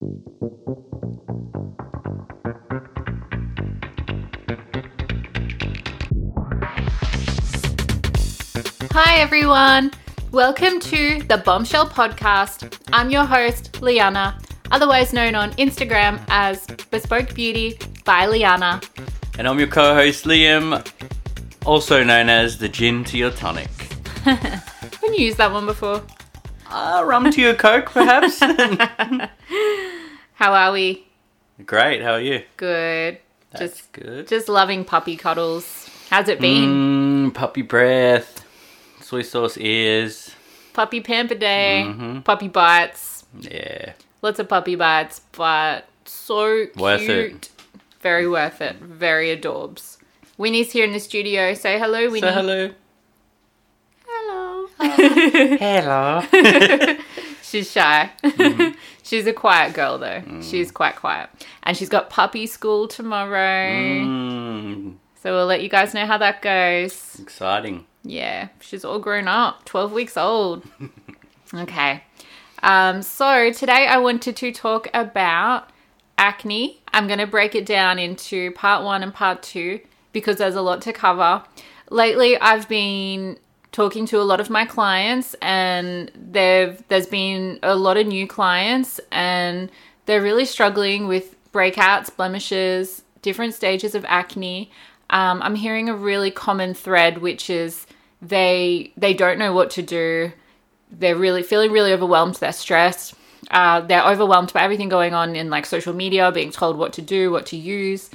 Hi, 0.00 0.06
everyone. 9.18 9.90
Welcome 10.30 10.78
to 10.78 11.20
the 11.24 11.42
Bombshell 11.44 11.86
Podcast. 11.88 12.78
I'm 12.92 13.10
your 13.10 13.24
host, 13.24 13.82
Liana, 13.82 14.38
otherwise 14.70 15.12
known 15.12 15.34
on 15.34 15.50
Instagram 15.54 16.24
as 16.28 16.64
Bespoke 16.92 17.34
Beauty 17.34 17.76
by 18.04 18.26
Liana. 18.26 18.80
And 19.36 19.48
I'm 19.48 19.58
your 19.58 19.66
co 19.66 19.94
host, 19.94 20.26
Liam, 20.26 20.88
also 21.66 22.04
known 22.04 22.28
as 22.28 22.58
the 22.58 22.68
gin 22.68 23.02
to 23.02 23.18
your 23.18 23.32
tonic. 23.32 23.68
Haven't 24.22 25.14
you 25.18 25.24
used 25.24 25.38
that 25.38 25.50
one 25.50 25.66
before? 25.66 26.04
Uh, 26.70 27.02
rum 27.04 27.30
to 27.32 27.40
your 27.40 27.54
coke, 27.54 27.86
perhaps? 27.86 28.40
How 30.38 30.52
are 30.54 30.70
we? 30.72 31.04
Great, 31.66 32.00
how 32.00 32.12
are 32.12 32.20
you? 32.20 32.42
Good. 32.56 33.18
That's 33.50 33.76
just, 33.76 33.92
good. 33.92 34.28
just 34.28 34.48
loving 34.48 34.84
puppy 34.84 35.16
cuddles. 35.16 35.88
How's 36.10 36.28
it 36.28 36.40
been? 36.40 37.30
Mmm, 37.30 37.34
puppy 37.34 37.62
breath, 37.62 38.44
soy 39.00 39.22
sauce 39.22 39.56
ears. 39.58 40.30
Puppy 40.74 41.00
pamper 41.00 41.34
day, 41.34 41.84
Mhm. 41.88 42.22
puppy 42.22 42.46
bites, 42.46 43.24
Yeah. 43.40 43.94
lots 44.22 44.38
of 44.38 44.48
puppy 44.48 44.76
bites, 44.76 45.22
but 45.32 45.88
so 46.04 46.66
Worth 46.76 47.00
cute. 47.00 47.10
it. 47.10 47.48
Very 48.00 48.28
worth 48.28 48.60
it. 48.60 48.76
Very 48.76 49.36
adorbs. 49.36 49.96
Winnie's 50.36 50.70
here 50.70 50.84
in 50.84 50.92
the 50.92 51.00
studio. 51.00 51.52
Say 51.54 51.80
hello, 51.80 52.04
Winnie. 52.06 52.20
So, 52.20 52.30
hello. 52.30 52.70
Hello. 54.06 54.68
Hello. 55.58 56.22
She's 57.48 57.70
shy. 57.70 58.10
Mm-hmm. 58.22 58.76
she's 59.02 59.26
a 59.26 59.32
quiet 59.32 59.74
girl 59.74 59.98
though. 59.98 60.20
Mm. 60.20 60.42
She's 60.48 60.70
quite 60.70 60.96
quiet. 60.96 61.30
And 61.62 61.76
she's 61.76 61.88
got 61.88 62.10
puppy 62.10 62.46
school 62.46 62.88
tomorrow. 62.88 63.70
Mmm, 63.70 64.96
So 65.22 65.34
we'll 65.34 65.46
let 65.46 65.62
you 65.62 65.68
guys 65.68 65.94
know 65.94 66.06
how 66.06 66.18
that 66.18 66.42
goes. 66.42 67.18
exciting. 67.20 67.86
Yeah, 68.04 68.48
she's 68.60 68.84
all 68.84 68.98
grown 69.00 69.28
up, 69.28 69.64
12 69.64 69.92
weeks 69.92 70.16
old. 70.16 70.64
okay. 71.54 72.02
Um, 72.62 73.02
so 73.02 73.52
today 73.52 73.86
I 73.86 73.98
wanted 73.98 74.36
to 74.36 74.52
talk 74.52 74.88
about 74.94 75.68
acne. 76.16 76.80
I'm 76.92 77.06
going 77.06 77.18
to 77.18 77.26
break 77.26 77.54
it 77.54 77.66
down 77.66 77.98
into 77.98 78.50
part 78.52 78.84
one 78.84 79.02
and 79.02 79.12
part 79.14 79.42
two 79.42 79.80
because 80.12 80.36
there's 80.36 80.54
a 80.54 80.62
lot 80.62 80.80
to 80.82 80.92
cover. 80.92 81.44
Lately, 81.90 82.38
I've 82.38 82.68
been 82.68 83.38
talking 83.72 84.06
to 84.06 84.20
a 84.20 84.24
lot 84.24 84.40
of 84.40 84.50
my 84.50 84.64
clients 84.64 85.34
and 85.42 86.10
they've 86.14 86.82
there's 86.88 87.06
been 87.06 87.58
a 87.62 87.74
lot 87.74 87.96
of 87.96 88.06
new 88.06 88.26
clients 88.26 89.00
and 89.12 89.70
they're 90.06 90.22
really 90.22 90.46
struggling 90.46 91.06
with 91.06 91.36
breakouts, 91.52 92.14
blemishes, 92.14 93.02
different 93.22 93.54
stages 93.54 93.94
of 93.94 94.04
acne. 94.08 94.70
Um, 95.10 95.42
I'm 95.42 95.54
hearing 95.54 95.88
a 95.88 95.94
really 95.94 96.30
common 96.30 96.74
thread, 96.74 97.18
which 97.18 97.50
is 97.50 97.86
they 98.22 98.92
they 98.96 99.14
don't 99.14 99.38
know 99.38 99.52
what 99.52 99.70
to 99.70 99.82
do. 99.82 100.32
They're 100.90 101.16
really 101.16 101.42
feeling 101.42 101.70
really 101.70 101.92
overwhelmed. 101.92 102.36
They're 102.36 102.52
stressed. 102.52 103.14
Uh, 103.50 103.80
they're 103.82 104.04
overwhelmed 104.04 104.52
by 104.52 104.62
everything 104.62 104.88
going 104.88 105.14
on 105.14 105.36
in 105.36 105.48
like 105.50 105.66
social 105.66 105.94
media, 105.94 106.32
being 106.32 106.50
told 106.50 106.76
what 106.76 106.92
to 106.94 107.02
do, 107.02 107.30
what 107.30 107.46
to 107.46 107.56
use. 107.56 108.10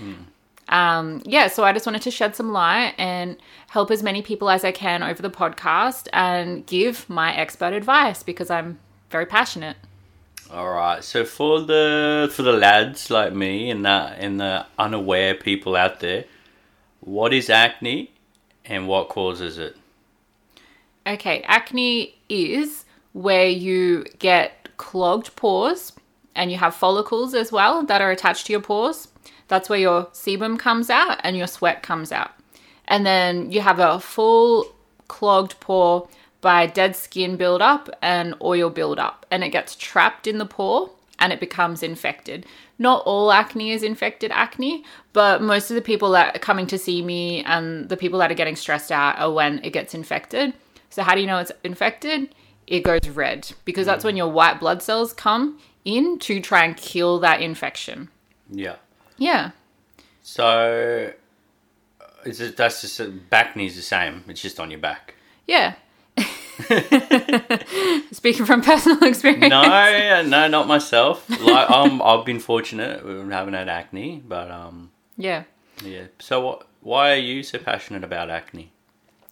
Um, 0.69 1.21
yeah, 1.25 1.47
so 1.47 1.63
I 1.63 1.73
just 1.73 1.85
wanted 1.85 2.01
to 2.03 2.11
shed 2.11 2.35
some 2.35 2.51
light 2.51 2.93
and 2.97 3.37
help 3.69 3.91
as 3.91 4.01
many 4.01 4.21
people 4.21 4.49
as 4.49 4.63
I 4.63 4.71
can 4.71 5.03
over 5.03 5.21
the 5.21 5.29
podcast 5.29 6.07
and 6.13 6.65
give 6.65 7.09
my 7.09 7.35
expert 7.35 7.73
advice 7.73 8.23
because 8.23 8.49
I'm 8.49 8.79
very 9.09 9.25
passionate. 9.25 9.77
All 10.51 10.69
right. 10.69 11.03
So 11.03 11.25
for 11.25 11.61
the 11.61 12.31
for 12.31 12.43
the 12.43 12.53
lads 12.53 13.09
like 13.09 13.33
me 13.33 13.69
and 13.69 13.85
that 13.85 14.19
and 14.19 14.39
the 14.39 14.65
unaware 14.77 15.35
people 15.35 15.75
out 15.75 15.99
there, 15.99 16.25
what 16.99 17.33
is 17.33 17.49
acne 17.49 18.11
and 18.65 18.87
what 18.87 19.09
causes 19.09 19.57
it? 19.57 19.75
Okay, 21.05 21.41
acne 21.47 22.15
is 22.29 22.85
where 23.11 23.47
you 23.47 24.05
get 24.19 24.69
clogged 24.77 25.35
pores 25.35 25.91
and 26.35 26.51
you 26.51 26.57
have 26.57 26.75
follicles 26.75 27.33
as 27.33 27.51
well 27.51 27.83
that 27.83 28.01
are 28.01 28.11
attached 28.11 28.45
to 28.47 28.53
your 28.53 28.61
pores. 28.61 29.07
That's 29.53 29.69
where 29.69 29.77
your 29.77 30.05
sebum 30.05 30.57
comes 30.57 30.89
out 30.89 31.19
and 31.23 31.37
your 31.37 31.45
sweat 31.45 31.83
comes 31.83 32.11
out. 32.11 32.31
And 32.85 33.05
then 33.05 33.51
you 33.51 33.61
have 33.61 33.77
a 33.77 33.99
full 33.99 34.65
clogged 35.07 35.59
pore 35.59 36.09
by 36.41 36.65
dead 36.65 36.95
skin 36.95 37.37
buildup 37.37 37.87
and 38.01 38.33
oil 38.41 38.71
buildup, 38.71 39.27
and 39.29 39.43
it 39.43 39.49
gets 39.49 39.75
trapped 39.75 40.25
in 40.25 40.39
the 40.39 40.47
pore 40.47 40.89
and 41.19 41.31
it 41.31 41.39
becomes 41.39 41.83
infected. 41.83 42.47
Not 42.79 43.03
all 43.05 43.31
acne 43.31 43.69
is 43.69 43.83
infected 43.83 44.31
acne, 44.31 44.85
but 45.13 45.43
most 45.43 45.69
of 45.69 45.75
the 45.75 45.83
people 45.83 46.09
that 46.13 46.35
are 46.35 46.39
coming 46.39 46.65
to 46.65 46.79
see 46.79 47.03
me 47.03 47.43
and 47.43 47.89
the 47.89 47.95
people 47.95 48.17
that 48.19 48.31
are 48.31 48.41
getting 48.41 48.55
stressed 48.55 48.91
out 48.91 49.19
are 49.19 49.31
when 49.31 49.63
it 49.63 49.69
gets 49.69 49.93
infected. 49.93 50.55
So, 50.89 51.03
how 51.03 51.13
do 51.13 51.21
you 51.21 51.27
know 51.27 51.37
it's 51.37 51.51
infected? 51.63 52.33
It 52.65 52.81
goes 52.81 53.07
red 53.07 53.53
because 53.65 53.85
that's 53.85 54.01
mm. 54.01 54.05
when 54.05 54.17
your 54.17 54.31
white 54.31 54.59
blood 54.59 54.81
cells 54.81 55.13
come 55.13 55.59
in 55.85 56.17
to 56.19 56.41
try 56.41 56.65
and 56.65 56.75
kill 56.75 57.19
that 57.19 57.39
infection. 57.39 58.09
Yeah. 58.49 58.77
Yeah. 59.17 59.51
So 60.21 61.11
is 62.25 62.39
it 62.41 62.55
that's 62.57 62.81
just 62.81 62.99
bacne's 63.29 63.75
the 63.75 63.81
same. 63.81 64.23
It's 64.27 64.41
just 64.41 64.59
on 64.59 64.71
your 64.71 64.79
back. 64.79 65.15
Yeah. 65.47 65.75
Speaking 68.11 68.45
from 68.45 68.61
personal 68.61 69.03
experience. 69.09 69.49
no, 69.49 70.23
no, 70.25 70.47
not 70.47 70.67
myself. 70.67 71.27
Like 71.41 71.69
um, 71.69 72.01
I've 72.01 72.25
been 72.25 72.39
fortunate. 72.39 73.05
We 73.05 73.13
haven't 73.33 73.53
had 73.53 73.67
acne, 73.69 74.21
but 74.25 74.49
um, 74.51 74.91
Yeah. 75.17 75.43
yeah. 75.83 76.05
So 76.19 76.41
what? 76.41 76.67
Why 76.81 77.11
are 77.13 77.17
you 77.17 77.43
so 77.43 77.59
passionate 77.59 78.03
about 78.03 78.29
acne? 78.29 78.71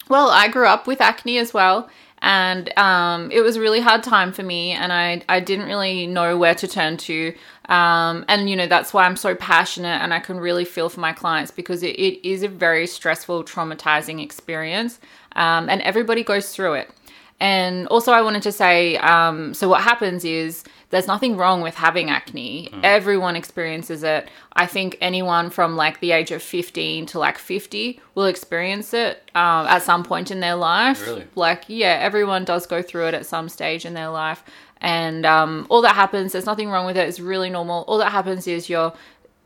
Well, 0.10 0.30
I 0.30 0.48
grew 0.48 0.66
up 0.68 0.88
with 0.88 1.02
acne 1.02 1.38
as 1.38 1.54
well, 1.54 1.90
and 2.22 2.78
um, 2.78 3.32
it 3.32 3.42
was 3.42 3.56
a 3.56 3.62
really 3.62 3.80
hard 3.80 4.04
time 4.04 4.32
for 4.32 4.44
me, 4.44 4.72
and 4.72 4.94
I 4.94 5.22
I 5.28 5.40
didn't 5.40 5.66
really 5.66 6.08
know 6.08 6.38
where 6.38 6.56
to 6.56 6.68
turn 6.68 6.98
to, 6.98 7.34
um, 7.70 8.26
and 8.28 8.50
you 8.50 8.56
know 8.56 8.68
that's 8.68 8.94
why 8.94 9.06
I'm 9.06 9.16
so 9.16 9.34
passionate, 9.36 10.02
and 10.02 10.14
I 10.14 10.20
can 10.20 10.40
really 10.40 10.66
feel 10.66 10.90
for 10.90 11.00
my 11.00 11.14
clients 11.14 11.52
because 11.52 11.84
it, 11.84 11.96
it 11.96 12.28
is 12.28 12.44
a 12.44 12.48
very 12.48 12.86
stressful, 12.86 13.44
traumatizing 13.46 14.24
experience, 14.24 15.00
um, 15.36 15.70
and 15.70 15.82
everybody 15.82 16.24
goes 16.24 16.54
through 16.54 16.74
it. 16.74 16.92
And 17.40 17.88
also, 17.88 18.12
I 18.12 18.22
wanted 18.22 18.44
to 18.44 18.52
say 18.52 18.98
um, 18.98 19.56
so 19.56 19.68
what 19.68 19.82
happens 19.82 20.24
is 20.24 20.64
there's 20.92 21.08
nothing 21.08 21.38
wrong 21.38 21.62
with 21.62 21.76
having 21.76 22.10
acne. 22.10 22.70
Everyone 22.84 23.36
experiences 23.36 24.04
it. 24.04 24.30
I 24.54 24.66
think 24.66 24.98
anyone 25.02 25.50
from 25.50 25.76
like 25.76 26.00
the 26.02 26.12
age 26.12 26.32
of 26.32 26.44
15 26.44 27.08
to 27.08 27.20
like 27.20 27.38
50 27.38 28.00
will 28.14 28.26
experience 28.26 28.94
it 28.94 29.30
um, 29.34 29.66
at 29.68 29.82
some 29.82 30.04
point 30.04 30.32
in 30.32 30.42
their 30.42 30.56
life. 30.56 31.06
Really? 31.06 31.26
Like, 31.36 31.64
yeah, 31.68 31.98
everyone 32.02 32.46
does 32.46 32.68
go 32.68 32.82
through 32.82 33.08
it 33.08 33.14
at 33.14 33.26
some 33.26 33.50
stage 33.50 33.86
in 33.86 33.94
their 33.94 34.10
life. 34.10 34.44
And 34.82 35.26
um, 35.26 35.66
all 35.70 35.82
that 35.82 35.96
happens, 35.96 36.34
there's 36.34 36.46
nothing 36.46 36.70
wrong 36.70 36.86
with 36.86 36.98
it. 36.98 37.08
It's 37.08 37.20
really 37.20 37.50
normal. 37.50 37.86
All 37.88 37.98
that 38.00 38.12
happens 38.12 38.48
is 38.48 38.70
you're 38.70 38.94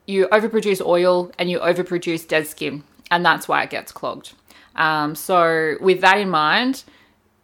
you 0.08 0.28
overproduce 0.28 0.86
oil 0.86 1.32
and 1.40 1.50
you 1.50 1.60
overproduce 1.60 2.28
dead 2.28 2.48
skin, 2.48 2.84
and 3.12 3.26
that's 3.26 3.48
why 3.48 3.64
it 3.64 3.70
gets 3.70 3.92
clogged. 3.92 4.34
Um, 4.76 5.16
so, 5.16 5.76
with 5.82 6.02
that 6.02 6.18
in 6.20 6.30
mind, 6.30 6.84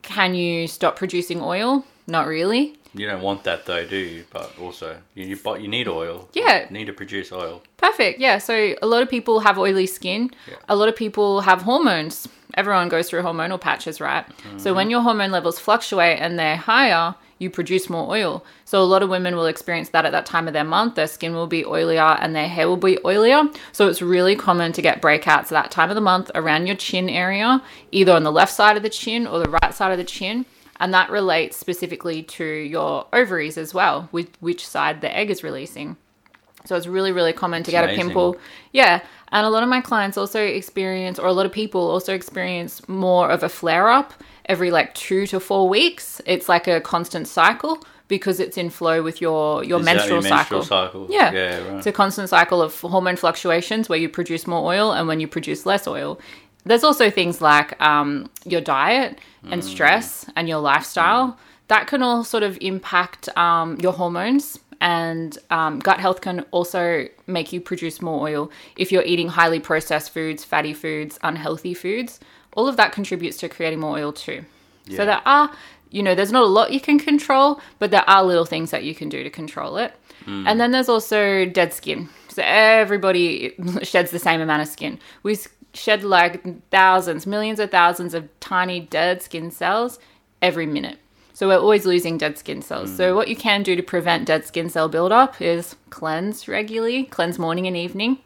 can 0.02 0.36
you 0.36 0.68
stop 0.68 0.96
producing 0.96 1.42
oil? 1.42 1.86
Not 2.08 2.28
really. 2.28 2.78
You 2.94 3.08
don't 3.08 3.22
want 3.22 3.44
that 3.46 3.66
though, 3.66 3.86
do 3.86 3.96
you? 3.96 4.26
But 4.32 4.52
also, 4.60 4.98
you 5.16 5.26
you, 5.26 5.38
but 5.38 5.62
you 5.62 5.68
need 5.68 5.88
oil. 5.88 6.28
Yeah. 6.34 6.66
You 6.66 6.72
need 6.72 6.86
to 6.86 6.94
produce 6.94 7.32
oil. 7.32 7.62
Perfect. 7.78 8.20
Yeah. 8.20 8.38
So, 8.38 8.76
a 8.82 8.88
lot 8.88 9.02
of 9.02 9.10
people 9.10 9.40
have 9.40 9.58
oily 9.58 9.88
skin. 9.88 10.32
Yeah. 10.48 10.56
A 10.68 10.76
lot 10.76 10.90
of 10.90 10.96
people 10.96 11.42
have 11.42 11.62
hormones. 11.62 12.28
Everyone 12.56 12.90
goes 12.90 13.10
through 13.10 13.22
hormonal 13.22 13.60
patches, 13.62 14.02
right? 14.02 14.26
So, 14.58 14.70
mm-hmm. 14.70 14.76
when 14.76 14.90
your 14.90 15.02
hormone 15.02 15.32
levels 15.32 15.58
fluctuate 15.58 16.20
and 16.20 16.38
they're 16.38 16.58
higher, 16.58 17.16
you 17.40 17.50
produce 17.50 17.90
more 17.90 18.12
oil. 18.12 18.44
So, 18.66 18.82
a 18.82 18.84
lot 18.84 19.04
of 19.04 19.10
women 19.10 19.38
will 19.38 19.46
experience 19.46 19.90
that 19.90 20.06
at 20.06 20.12
that 20.12 20.26
time 20.26 20.48
of 20.48 20.54
their 20.54 20.66
month. 20.66 20.96
Their 20.96 21.08
skin 21.08 21.34
will 21.34 21.48
be 21.48 21.64
oilier 21.64 22.18
and 22.20 22.36
their 22.36 22.50
hair 22.50 22.68
will 22.68 22.76
be 22.76 22.98
oilier. 22.98 23.56
So, 23.72 23.88
it's 23.88 24.02
really 24.02 24.36
common 24.36 24.74
to 24.74 24.82
get 24.82 25.02
breakouts 25.02 25.46
at 25.46 25.50
that 25.52 25.72
time 25.72 25.90
of 25.90 25.96
the 25.96 26.02
month 26.02 26.30
around 26.36 26.68
your 26.68 26.76
chin 26.76 27.08
area, 27.08 27.64
either 27.92 28.12
on 28.12 28.24
the 28.24 28.34
left 28.34 28.54
side 28.54 28.76
of 28.76 28.84
the 28.84 28.90
chin 28.90 29.28
or 29.28 29.40
the 29.40 29.50
right 29.50 29.74
side 29.74 29.94
of 29.94 29.98
the 29.98 30.04
chin. 30.04 30.46
And 30.82 30.96
that 30.96 31.12
relates 31.12 31.56
specifically 31.56 32.24
to 32.24 32.44
your 32.44 33.06
ovaries 33.14 33.56
as 33.56 33.72
well, 33.72 34.10
with 34.12 34.30
which 34.40 34.68
side 34.68 35.02
the 35.02 35.16
egg 35.16 35.30
is 35.30 35.44
releasing. 35.44 35.96
So 36.66 36.76
it's 36.76 36.88
really, 36.88 37.12
really 37.12 37.34
common 37.34 37.62
to 37.64 37.70
get 37.70 37.84
amazing. 37.84 38.02
a 38.02 38.04
pimple. 38.06 38.38
Yeah. 38.72 39.02
And 39.32 39.46
a 39.46 39.50
lot 39.52 39.62
of 39.62 39.70
my 39.70 39.80
clients 39.80 40.18
also 40.18 40.42
experience, 40.44 41.20
or 41.20 41.28
a 41.28 41.34
lot 41.34 41.46
of 41.46 41.52
people 41.52 41.82
also 41.82 42.16
experience 42.16 42.88
more 42.90 43.30
of 43.30 43.44
a 43.44 43.50
flare 43.50 43.90
up 43.90 44.16
every 44.48 44.72
like 44.72 44.96
two 44.96 45.28
to 45.28 45.40
four 45.40 45.70
weeks. 45.70 46.20
It's 46.26 46.50
like 46.50 46.68
a 46.68 46.82
constant 46.82 47.28
cycle 47.28 47.84
because 48.08 48.40
it's 48.40 48.58
in 48.58 48.72
flow 48.72 49.04
with 49.04 49.22
your, 49.22 49.64
your 49.64 49.80
menstrual, 49.80 50.24
your 50.24 50.30
menstrual 50.30 50.64
cycle. 50.64 51.06
cycle? 51.06 51.08
Yeah. 51.12 51.32
Yeah, 51.32 51.58
right. 51.60 51.78
It's 51.78 51.86
a 51.86 51.92
constant 51.92 52.28
cycle 52.30 52.60
of 52.60 52.82
hormone 52.82 53.18
fluctuations 53.18 53.88
where 53.88 54.00
you 54.00 54.10
produce 54.10 54.48
more 54.48 54.66
oil 54.74 54.94
and 54.94 55.08
when 55.08 55.20
you 55.20 55.28
produce 55.28 55.68
less 55.68 55.86
oil. 55.88 56.20
There's 56.66 56.84
also 56.84 57.10
things 57.10 57.42
like 57.42 57.80
um, 57.82 58.30
your 58.46 58.62
diet 58.62 59.20
Mm. 59.44 59.54
and 59.54 59.64
stress 59.64 60.30
and 60.36 60.48
your 60.48 60.60
lifestyle. 60.60 61.36
That 61.68 61.88
can 61.88 62.04
all 62.04 62.24
sort 62.24 62.44
of 62.44 62.60
impact 62.62 63.28
um, 63.36 63.78
your 63.82 63.92
hormones 63.92 64.60
and 64.80 65.36
um, 65.50 65.80
gut 65.80 66.00
health 66.00 66.22
can 66.22 66.42
also 66.52 67.08
make 67.26 67.52
you 67.52 67.60
produce 67.60 68.04
more 68.04 68.22
oil 68.28 68.52
if 68.78 68.92
you're 68.92 69.02
eating 69.04 69.30
highly 69.30 69.60
processed 69.60 70.12
foods, 70.12 70.44
fatty 70.44 70.74
foods, 70.74 71.18
unhealthy 71.24 71.74
foods. 71.74 72.20
All 72.54 72.68
of 72.68 72.78
that 72.78 72.92
contributes 72.92 73.38
to 73.38 73.50
creating 73.50 73.80
more 73.80 73.98
oil 73.98 74.14
too. 74.14 74.46
Yeah. 74.86 74.98
So 74.98 75.06
there 75.08 75.22
are, 75.26 75.52
you 75.90 76.04
know, 76.04 76.14
there's 76.14 76.32
not 76.32 76.44
a 76.44 76.48
lot 76.48 76.72
you 76.72 76.80
can 76.80 77.00
control, 77.00 77.60
but 77.80 77.90
there 77.90 78.08
are 78.08 78.24
little 78.24 78.46
things 78.46 78.70
that 78.70 78.84
you 78.84 78.94
can 78.94 79.10
do 79.10 79.24
to 79.24 79.30
control 79.32 79.78
it. 79.78 79.96
And 80.28 80.60
then 80.62 80.70
there's 80.72 80.88
also 80.90 81.46
dead 81.46 81.74
skin. 81.74 82.08
So 82.30 82.44
everybody 82.46 83.56
sheds 83.82 84.12
the 84.12 84.20
same 84.20 84.40
amount 84.40 84.62
of 84.62 84.68
skin. 84.68 85.00
We 85.24 85.36
shed 85.74 86.04
like 86.04 86.70
thousands, 86.70 87.26
millions 87.26 87.60
of 87.60 87.72
thousands 87.72 88.14
of 88.14 88.28
tiny 88.40 88.80
dead 88.80 89.22
skin 89.22 89.52
cells 89.52 90.00
every 90.42 90.66
minute. 90.66 90.98
So 91.34 91.48
we're 91.48 91.60
always 91.60 91.86
losing 91.86 92.18
dead 92.18 92.38
skin 92.38 92.62
cells. 92.62 92.96
So 92.96 93.14
mm. 93.14 93.16
what 93.16 93.28
you 93.28 93.36
can 93.36 93.64
do 93.64 93.76
to 93.76 93.82
prevent 93.82 94.26
dead 94.26 94.46
skin 94.46 94.70
cell 94.70 94.90
buildup 94.90 95.42
is 95.42 95.76
cleanse 95.90 96.48
regularly, 96.48 97.06
cleanse 97.06 97.40
morning 97.40 97.68
and 97.68 97.76
evening, 97.76 98.20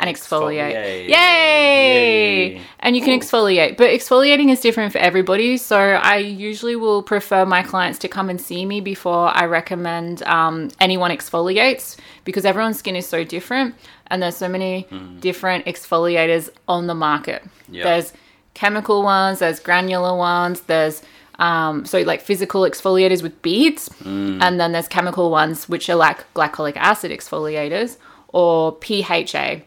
and 0.00 0.14
exfoliate. 0.14 0.74
Exfoliate. 0.74 1.08
Yay! 1.08 2.54
Yay. 2.56 2.60
And 2.80 2.96
you 2.96 3.02
can 3.02 3.18
exfoliate, 3.18 3.76
but 3.76 3.90
exfoliating 3.90 4.50
is 4.50 4.60
different 4.60 4.92
for 4.92 4.98
everybody. 4.98 5.56
So 5.56 5.76
I 5.78 6.18
usually 6.18 6.76
will 6.76 7.02
prefer 7.02 7.44
my 7.44 7.62
clients 7.62 7.98
to 8.00 8.08
come 8.08 8.30
and 8.30 8.40
see 8.40 8.64
me 8.64 8.80
before 8.80 9.28
I 9.28 9.46
recommend 9.46 10.22
um, 10.22 10.70
anyone 10.80 11.10
exfoliates 11.10 11.96
because 12.24 12.44
everyone's 12.44 12.78
skin 12.78 12.94
is 12.96 13.06
so 13.06 13.24
different, 13.24 13.74
and 14.06 14.22
there's 14.22 14.36
so 14.36 14.48
many 14.48 14.86
different 15.20 15.66
exfoliators 15.66 16.48
on 16.68 16.86
the 16.86 16.94
market. 16.94 17.42
Yeah. 17.68 17.84
There's 17.84 18.12
chemical 18.54 19.02
ones, 19.02 19.40
there's 19.40 19.60
granular 19.60 20.16
ones, 20.16 20.60
there's 20.62 21.02
um, 21.40 21.84
so 21.84 22.00
like 22.00 22.20
physical 22.20 22.62
exfoliators 22.62 23.22
with 23.22 23.40
beads, 23.42 23.88
and 24.04 24.60
then 24.60 24.72
there's 24.72 24.88
chemical 24.88 25.30
ones 25.30 25.68
which 25.68 25.88
are 25.88 25.94
like 25.96 26.32
glycolic 26.34 26.76
acid 26.76 27.10
exfoliators 27.12 27.96
or 28.28 28.76
PHA, 28.82 29.62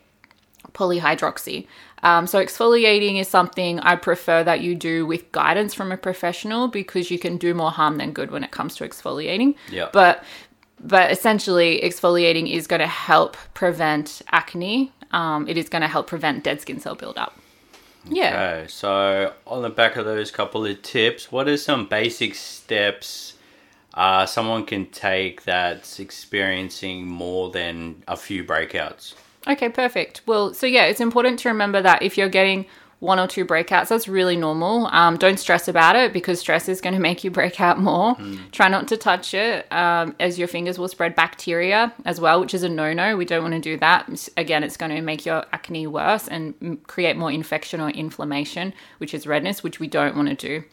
polyhydroxy. 0.74 1.68
Um, 2.04 2.26
so 2.28 2.44
exfoliating 2.44 3.20
is 3.20 3.28
something 3.28 3.80
I 3.80 3.96
prefer 3.96 4.44
that 4.44 4.62
you 4.62 4.76
do 4.76 5.06
with 5.06 5.32
guidance 5.32 5.74
from 5.74 5.92
a 5.92 5.98
professional 5.98 6.68
because 6.68 7.12
you 7.12 7.20
can 7.20 7.38
do 7.38 7.54
more 7.54 7.72
harm 7.72 7.98
than 7.98 8.12
good 8.12 8.32
when 8.32 8.44
it 8.44 8.52
comes 8.52 8.76
to 8.78 8.88
exfoliating. 8.88 9.56
Yeah. 9.70 9.90
But 9.94 10.24
but 10.84 11.12
essentially, 11.12 11.80
exfoliating 11.84 12.52
is 12.52 12.66
going 12.66 12.80
to 12.80 12.88
help 12.88 13.38
prevent 13.54 14.24
acne. 14.32 14.92
Um, 15.12 15.48
it 15.48 15.58
is 15.58 15.70
going 15.70 15.84
to 15.84 15.88
help 15.88 16.08
prevent 16.08 16.44
dead 16.44 16.60
skin 16.60 16.80
cell 16.80 16.96
buildup. 16.96 17.38
Yeah. 18.06 18.62
Okay, 18.62 18.68
so 18.68 19.34
on 19.46 19.62
the 19.62 19.70
back 19.70 19.96
of 19.96 20.06
those 20.06 20.32
couple 20.32 20.66
of 20.66 20.82
tips, 20.82 21.32
what 21.32 21.48
are 21.48 21.58
some 21.58 21.86
basic 21.88 22.34
steps 22.34 23.36
uh, 23.94 24.26
someone 24.26 24.66
can 24.66 24.86
take 24.88 25.44
that's 25.44 26.00
experiencing 26.00 27.06
more 27.06 27.52
than 27.52 28.04
a 28.08 28.16
few 28.16 28.44
breakouts? 28.44 29.14
Okay, 29.48 29.70
perfect. 29.70 30.22
Well, 30.26 30.54
so 30.54 30.68
yeah, 30.68 30.86
it's 30.86 31.02
important 31.02 31.40
to 31.40 31.50
remember 31.50 31.82
that 31.82 32.04
if 32.04 32.18
you're 32.18 32.30
getting 32.30 32.66
one 33.02 33.20
or 33.20 33.26
two 33.26 33.44
breakouts, 33.44 33.88
that's 33.88 34.08
really 34.08 34.38
normal. 34.38 34.86
Um, 34.92 35.18
don't 35.18 35.40
stress 35.40 35.68
about 35.68 35.96
it 35.96 36.14
because 36.14 36.40
stress 36.40 36.70
is 36.70 36.82
going 36.82 36.94
to 37.00 37.00
make 37.00 37.24
you 37.24 37.32
break 37.32 37.60
out 37.60 37.80
more. 37.80 38.16
Try 38.52 38.68
not 38.70 38.88
to 38.90 38.98
touch 38.98 39.34
it, 39.34 39.72
um, 39.74 40.16
as 40.20 40.38
your 40.38 40.48
fingers 40.48 40.78
will 40.78 40.88
spread 40.88 41.16
bacteria 41.16 41.92
as 42.06 42.22
well, 42.22 42.40
which 42.40 42.54
is 42.54 42.62
a 42.62 42.70
no 42.70 42.94
no. 42.94 43.18
We 43.18 43.26
don't 43.26 43.42
want 43.42 43.56
to 43.56 43.60
do 43.60 43.76
that. 43.78 44.30
Again, 44.38 44.64
it's 44.64 44.78
going 44.78 44.96
to 44.96 45.02
make 45.02 45.26
your 45.26 45.44
acne 45.52 45.88
worse 45.88 46.28
and 46.28 46.58
mm, 46.60 46.84
create 46.84 47.18
more 47.18 47.32
infection 47.32 47.82
or 47.82 47.90
inflammation, 47.90 48.72
which 49.00 49.16
is 49.16 49.26
redness, 49.26 49.64
which 49.64 49.80
we 49.80 49.88
don't 49.88 50.16
want 50.16 50.30
to 50.30 50.36
do. 50.36 50.64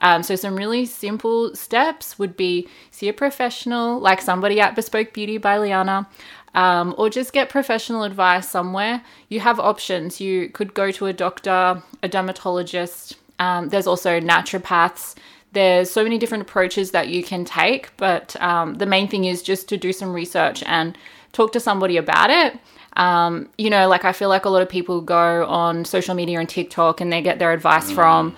Um, 0.00 0.22
so, 0.22 0.36
some 0.36 0.56
really 0.56 0.84
simple 0.84 1.54
steps 1.56 2.18
would 2.18 2.36
be 2.36 2.68
see 2.90 3.08
a 3.08 3.12
professional, 3.14 3.98
like 3.98 4.20
somebody 4.20 4.60
at 4.60 4.76
Bespoke 4.76 5.14
Beauty 5.14 5.38
by 5.38 5.56
Liana 5.56 6.06
um, 6.54 6.94
or 6.98 7.10
just 7.10 7.32
get 7.32 7.48
professional 7.48 8.02
advice 8.02 8.48
somewhere. 8.48 9.02
You 9.28 9.40
have 9.40 9.60
options. 9.60 10.20
You 10.20 10.48
could 10.48 10.74
go 10.74 10.90
to 10.92 11.06
a 11.06 11.12
doctor, 11.12 11.82
a 12.02 12.08
dermatologist. 12.08 13.16
Um, 13.38 13.68
there's 13.68 13.86
also 13.86 14.20
naturopaths. 14.20 15.14
There's 15.52 15.90
so 15.90 16.02
many 16.02 16.18
different 16.18 16.42
approaches 16.42 16.90
that 16.90 17.08
you 17.08 17.22
can 17.22 17.44
take, 17.44 17.96
but 17.96 18.36
um, 18.42 18.74
the 18.74 18.86
main 18.86 19.08
thing 19.08 19.24
is 19.24 19.42
just 19.42 19.68
to 19.70 19.76
do 19.76 19.92
some 19.92 20.12
research 20.12 20.62
and 20.66 20.96
talk 21.32 21.52
to 21.52 21.60
somebody 21.60 21.96
about 21.96 22.30
it. 22.30 22.58
Um, 22.96 23.48
you 23.56 23.70
know, 23.70 23.88
like 23.88 24.04
I 24.04 24.12
feel 24.12 24.28
like 24.28 24.44
a 24.44 24.48
lot 24.48 24.60
of 24.60 24.68
people 24.68 25.00
go 25.00 25.46
on 25.46 25.84
social 25.84 26.14
media 26.14 26.40
and 26.40 26.48
TikTok 26.48 27.00
and 27.00 27.12
they 27.12 27.22
get 27.22 27.38
their 27.38 27.52
advice 27.52 27.90
from 27.90 28.36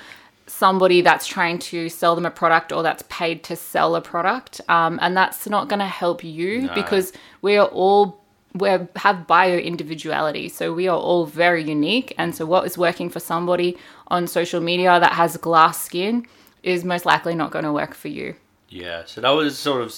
somebody 0.51 1.01
that's 1.01 1.27
trying 1.27 1.59
to 1.59 1.89
sell 1.89 2.15
them 2.15 2.27
a 2.27 2.31
product 2.31 2.73
or 2.73 2.83
that's 2.83 3.05
paid 3.09 3.43
to 3.45 3.55
sell 3.57 3.95
a 3.95 4.01
product 4.01 4.61
um, 4.69 4.99
and 5.01 5.17
that's 5.17 5.49
not 5.49 5.69
going 5.69 5.79
to 5.79 5.87
help 5.87 6.25
you 6.25 6.63
No. 6.63 6.75
because 6.75 7.13
we 7.43 7.57
are 7.57 7.67
all 7.69 8.21
we 8.55 8.69
have 8.97 9.27
bio 9.29 9.57
individuality 9.59 10.49
so 10.49 10.73
we 10.73 10.89
are 10.89 10.99
all 10.99 11.25
very 11.25 11.63
unique 11.63 12.13
and 12.19 12.35
so 12.35 12.45
what 12.47 12.67
is 12.67 12.77
working 12.77 13.09
for 13.09 13.21
somebody 13.21 13.79
on 14.09 14.27
social 14.27 14.61
media 14.61 14.99
that 14.99 15.13
has 15.13 15.37
glass 15.37 15.81
skin 15.81 16.27
is 16.65 16.85
most 16.85 17.07
likely 17.07 17.35
not 17.35 17.53
going 17.53 17.65
to 17.65 17.73
work 17.73 17.95
for 17.95 18.09
you 18.09 18.35
Yeah, 18.69 19.05
so 19.07 19.21
that 19.21 19.31
was 19.31 19.57
sort 19.57 19.83
of 19.83 19.93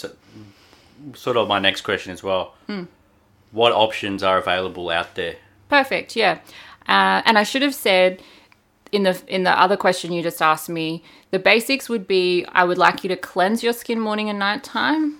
sort 1.17 1.37
of 1.37 1.49
my 1.49 1.59
next 1.59 1.81
question 1.83 2.13
as 2.13 2.23
well. 2.23 2.55
Hmm. 2.69 2.85
What 3.51 3.73
options 3.73 4.23
are 4.23 4.39
available 4.39 4.89
out 4.91 5.15
there? 5.15 5.37
Perfect. 5.69 6.15
Yeah. 6.17 6.39
Uh, 6.89 7.21
and 7.27 7.37
I 7.39 7.43
should 7.43 7.63
have 7.63 7.75
said 7.75 8.23
in 8.93 9.03
the 9.05 9.21
in 9.27 9.43
the 9.43 9.59
other 9.59 9.77
question 9.77 10.13
you 10.13 10.23
just 10.23 10.41
asked 10.41 10.69
me, 10.69 11.03
the 11.31 11.39
basics 11.39 11.89
would 11.89 12.07
be 12.07 12.45
I 12.53 12.65
would 12.65 12.79
like 12.79 13.03
you 13.03 13.09
to 13.09 13.17
cleanse 13.17 13.63
your 13.63 13.73
skin 13.73 13.99
morning 13.99 14.29
and 14.29 14.39
night 14.39 14.63
time 14.63 15.19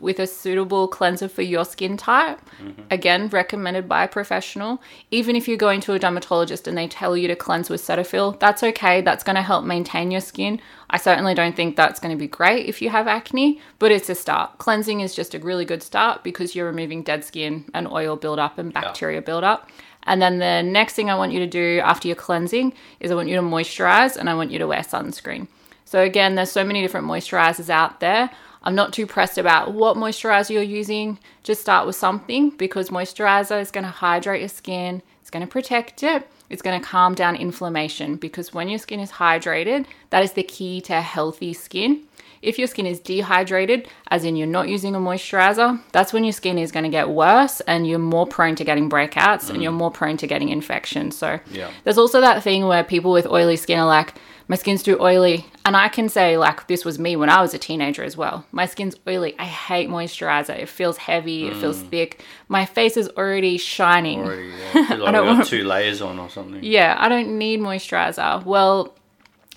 with 0.00 0.18
a 0.18 0.26
suitable 0.26 0.88
cleanser 0.88 1.28
for 1.28 1.42
your 1.42 1.64
skin 1.64 1.96
type. 1.96 2.40
Mm-hmm. 2.60 2.82
Again, 2.90 3.28
recommended 3.28 3.88
by 3.88 4.04
a 4.04 4.08
professional. 4.08 4.82
Even 5.10 5.36
if 5.36 5.46
you're 5.46 5.56
going 5.56 5.80
to 5.82 5.92
a 5.92 5.98
dermatologist 5.98 6.66
and 6.66 6.76
they 6.76 6.88
tell 6.88 7.16
you 7.16 7.28
to 7.28 7.36
cleanse 7.36 7.70
with 7.70 7.80
Cetaphil, 7.80 8.38
that's 8.40 8.62
okay. 8.62 9.00
That's 9.00 9.24
going 9.24 9.36
to 9.36 9.42
help 9.42 9.64
maintain 9.64 10.10
your 10.10 10.20
skin. 10.20 10.60
I 10.90 10.98
certainly 10.98 11.34
don't 11.34 11.56
think 11.56 11.76
that's 11.76 12.00
going 12.00 12.14
to 12.14 12.18
be 12.18 12.28
great 12.28 12.66
if 12.66 12.82
you 12.82 12.90
have 12.90 13.08
acne, 13.08 13.60
but 13.78 13.90
it's 13.90 14.08
a 14.08 14.14
start. 14.14 14.58
Cleansing 14.58 15.00
is 15.00 15.14
just 15.14 15.34
a 15.34 15.38
really 15.38 15.64
good 15.64 15.82
start 15.82 16.22
because 16.22 16.54
you're 16.54 16.66
removing 16.66 17.02
dead 17.02 17.24
skin 17.24 17.64
and 17.72 17.88
oil 17.88 18.16
buildup 18.16 18.58
and 18.58 18.72
bacteria 18.72 19.22
buildup. 19.22 19.70
And 20.06 20.20
then 20.20 20.38
the 20.38 20.62
next 20.62 20.94
thing 20.94 21.10
I 21.10 21.14
want 21.14 21.32
you 21.32 21.40
to 21.40 21.46
do 21.46 21.80
after 21.82 22.08
your 22.08 22.16
cleansing 22.16 22.72
is 23.00 23.10
I 23.10 23.14
want 23.14 23.28
you 23.28 23.36
to 23.36 23.42
moisturize 23.42 24.16
and 24.16 24.28
I 24.28 24.34
want 24.34 24.50
you 24.50 24.58
to 24.58 24.66
wear 24.66 24.80
sunscreen. 24.80 25.48
So 25.84 26.00
again, 26.00 26.34
there's 26.34 26.50
so 26.50 26.64
many 26.64 26.82
different 26.82 27.06
moisturizers 27.06 27.70
out 27.70 28.00
there. 28.00 28.30
I'm 28.62 28.74
not 28.74 28.92
too 28.92 29.06
pressed 29.06 29.36
about 29.36 29.74
what 29.74 29.96
moisturizer 29.96 30.50
you're 30.50 30.62
using. 30.62 31.18
Just 31.42 31.60
start 31.60 31.86
with 31.86 31.96
something 31.96 32.50
because 32.50 32.88
moisturizer 32.88 33.60
is 33.60 33.70
going 33.70 33.84
to 33.84 33.90
hydrate 33.90 34.40
your 34.40 34.48
skin, 34.48 35.02
it's 35.20 35.30
going 35.30 35.44
to 35.44 35.50
protect 35.50 36.02
it, 36.02 36.26
it's 36.48 36.62
going 36.62 36.80
to 36.80 36.86
calm 36.86 37.14
down 37.14 37.36
inflammation 37.36 38.16
because 38.16 38.54
when 38.54 38.68
your 38.68 38.78
skin 38.78 39.00
is 39.00 39.12
hydrated, 39.12 39.86
that 40.10 40.22
is 40.22 40.32
the 40.32 40.42
key 40.42 40.80
to 40.82 41.00
healthy 41.00 41.52
skin. 41.52 42.04
If 42.44 42.58
your 42.58 42.68
skin 42.68 42.86
is 42.86 43.00
dehydrated, 43.00 43.88
as 44.08 44.24
in 44.24 44.36
you're 44.36 44.46
not 44.46 44.68
using 44.68 44.94
a 44.94 44.98
moisturizer, 44.98 45.80
that's 45.92 46.12
when 46.12 46.24
your 46.24 46.32
skin 46.32 46.58
is 46.58 46.70
going 46.70 46.84
to 46.84 46.90
get 46.90 47.08
worse 47.08 47.60
and 47.62 47.86
you're 47.86 47.98
more 47.98 48.26
prone 48.26 48.54
to 48.56 48.64
getting 48.64 48.90
breakouts 48.90 49.48
and 49.48 49.58
mm. 49.58 49.62
you're 49.62 49.72
more 49.72 49.90
prone 49.90 50.16
to 50.18 50.26
getting 50.26 50.50
infections. 50.50 51.16
So, 51.16 51.40
Yeah. 51.50 51.70
there's 51.84 51.98
also 51.98 52.20
that 52.20 52.42
thing 52.42 52.66
where 52.66 52.84
people 52.84 53.12
with 53.12 53.26
oily 53.26 53.56
skin 53.56 53.78
are 53.78 53.86
like, 53.86 54.14
my 54.46 54.56
skin's 54.56 54.82
too 54.82 55.00
oily. 55.00 55.46
And 55.64 55.74
I 55.76 55.88
can 55.88 56.10
say, 56.10 56.36
like, 56.36 56.66
this 56.66 56.84
was 56.84 56.98
me 56.98 57.16
when 57.16 57.30
I 57.30 57.40
was 57.40 57.54
a 57.54 57.58
teenager 57.58 58.04
as 58.04 58.16
well. 58.16 58.44
My 58.52 58.66
skin's 58.66 58.94
oily. 59.08 59.34
I 59.38 59.46
hate 59.46 59.88
moisturizer. 59.88 60.58
It 60.58 60.68
feels 60.68 60.98
heavy, 60.98 61.46
it 61.46 61.56
feels 61.56 61.82
mm. 61.82 61.88
thick. 61.88 62.22
My 62.48 62.66
face 62.66 62.98
is 62.98 63.08
already 63.16 63.56
shining. 63.56 64.20
Already, 64.20 64.48
yeah. 64.74 64.98
I 65.04 65.10
don't 65.10 65.26
want- 65.26 65.46
two 65.46 65.64
layers 65.64 66.02
on 66.02 66.18
or 66.18 66.28
something. 66.28 66.62
Yeah, 66.62 66.94
I 66.98 67.08
don't 67.08 67.38
need 67.38 67.60
moisturizer. 67.60 68.44
Well, 68.44 68.94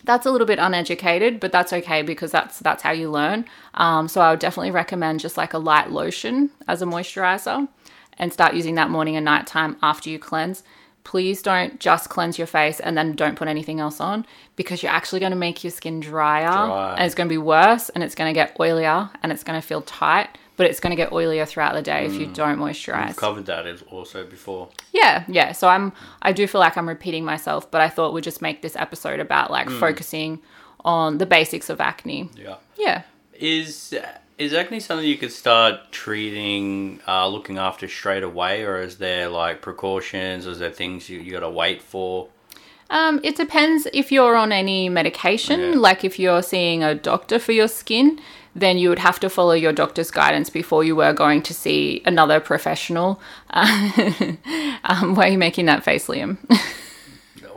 that's 0.07 0.25
a 0.25 0.31
little 0.31 0.47
bit 0.47 0.57
uneducated, 0.57 1.39
but 1.39 1.51
that's 1.51 1.71
okay 1.71 2.01
because 2.01 2.31
that's 2.31 2.59
that's 2.59 2.81
how 2.81 2.91
you 2.91 3.11
learn. 3.11 3.45
Um, 3.75 4.07
so 4.07 4.21
I 4.21 4.31
would 4.31 4.39
definitely 4.39 4.71
recommend 4.71 5.19
just 5.19 5.37
like 5.37 5.53
a 5.53 5.59
light 5.59 5.91
lotion 5.91 6.49
as 6.67 6.81
a 6.81 6.85
moisturizer, 6.85 7.67
and 8.17 8.33
start 8.33 8.55
using 8.55 8.75
that 8.75 8.89
morning 8.89 9.15
and 9.15 9.25
night 9.25 9.45
time 9.45 9.77
after 9.83 10.09
you 10.09 10.17
cleanse. 10.19 10.63
Please 11.03 11.41
don't 11.41 11.79
just 11.79 12.09
cleanse 12.09 12.37
your 12.37 12.47
face 12.47 12.81
and 12.81 12.97
then 12.97 13.15
don't 13.15 13.37
put 13.37 13.47
anything 13.47 13.79
else 13.79 14.01
on 14.01 14.25
because 14.57 14.83
you're 14.83 14.91
actually 14.91 15.21
going 15.21 15.31
to 15.31 15.37
make 15.37 15.63
your 15.63 15.71
skin 15.71 16.01
drier 16.01 16.47
Dry. 16.47 16.95
and 16.95 17.05
it's 17.05 17.15
going 17.15 17.29
to 17.29 17.33
be 17.33 17.37
worse 17.37 17.87
and 17.89 18.03
it's 18.03 18.13
going 18.13 18.29
to 18.29 18.33
get 18.33 18.57
oilier 18.57 19.09
and 19.23 19.31
it's 19.31 19.43
going 19.43 19.59
to 19.59 19.65
feel 19.65 19.81
tight, 19.83 20.37
but 20.57 20.65
it's 20.65 20.79
going 20.79 20.91
to 20.91 20.97
get 20.97 21.11
oilier 21.11 21.47
throughout 21.47 21.73
the 21.75 21.81
day 21.81 22.05
if 22.05 22.13
you 22.15 22.25
don't 22.25 22.57
moisturize. 22.59 23.07
We've 23.07 23.15
covered 23.15 23.45
that 23.45 23.65
as 23.65 23.83
also 23.83 24.25
before. 24.25 24.69
Yeah, 24.91 25.23
yeah. 25.27 25.53
So 25.53 25.69
I'm 25.69 25.93
I 26.21 26.33
do 26.33 26.45
feel 26.47 26.59
like 26.59 26.77
I'm 26.77 26.89
repeating 26.89 27.23
myself, 27.23 27.71
but 27.71 27.79
I 27.79 27.89
thought 27.89 28.13
we'd 28.13 28.23
just 28.23 28.41
make 28.41 28.61
this 28.61 28.75
episode 28.75 29.19
about 29.19 29.51
like 29.51 29.69
focusing 29.69 30.41
on 30.83 31.19
the 31.19 31.25
basics 31.25 31.69
of 31.69 31.79
acne. 31.79 32.29
Yeah. 32.35 32.55
Yeah. 32.75 33.03
Is 33.33 33.95
is 34.37 34.53
acne 34.53 34.79
something 34.79 35.07
you 35.07 35.17
could 35.17 35.31
start 35.31 35.91
treating, 35.91 37.01
uh, 37.07 37.27
looking 37.27 37.57
after 37.57 37.87
straight 37.87 38.23
away, 38.23 38.63
or 38.63 38.81
is 38.81 38.97
there 38.97 39.29
like 39.29 39.61
precautions? 39.61 40.47
Or 40.47 40.51
is 40.51 40.59
there 40.59 40.71
things 40.71 41.09
you, 41.09 41.19
you 41.19 41.31
got 41.31 41.39
to 41.41 41.49
wait 41.49 41.81
for? 41.81 42.29
Um, 42.89 43.19
it 43.23 43.35
depends 43.35 43.87
if 43.93 44.11
you're 44.11 44.35
on 44.35 44.51
any 44.51 44.89
medication. 44.89 45.59
Yeah. 45.59 45.75
Like 45.75 46.03
if 46.03 46.19
you're 46.19 46.43
seeing 46.43 46.83
a 46.83 46.95
doctor 46.95 47.39
for 47.39 47.51
your 47.51 47.67
skin, 47.67 48.19
then 48.55 48.77
you 48.77 48.89
would 48.89 48.99
have 48.99 49.19
to 49.19 49.29
follow 49.29 49.53
your 49.53 49.73
doctor's 49.73 50.09
guidance 50.09 50.49
before 50.49 50.83
you 50.83 50.95
were 50.95 51.13
going 51.13 51.41
to 51.43 51.53
see 51.53 52.01
another 52.05 52.39
professional. 52.39 53.19
um, 53.51 55.15
why 55.15 55.27
are 55.27 55.31
you 55.31 55.37
making 55.37 55.67
that 55.67 55.83
face, 55.83 56.07
Liam? 56.07 56.37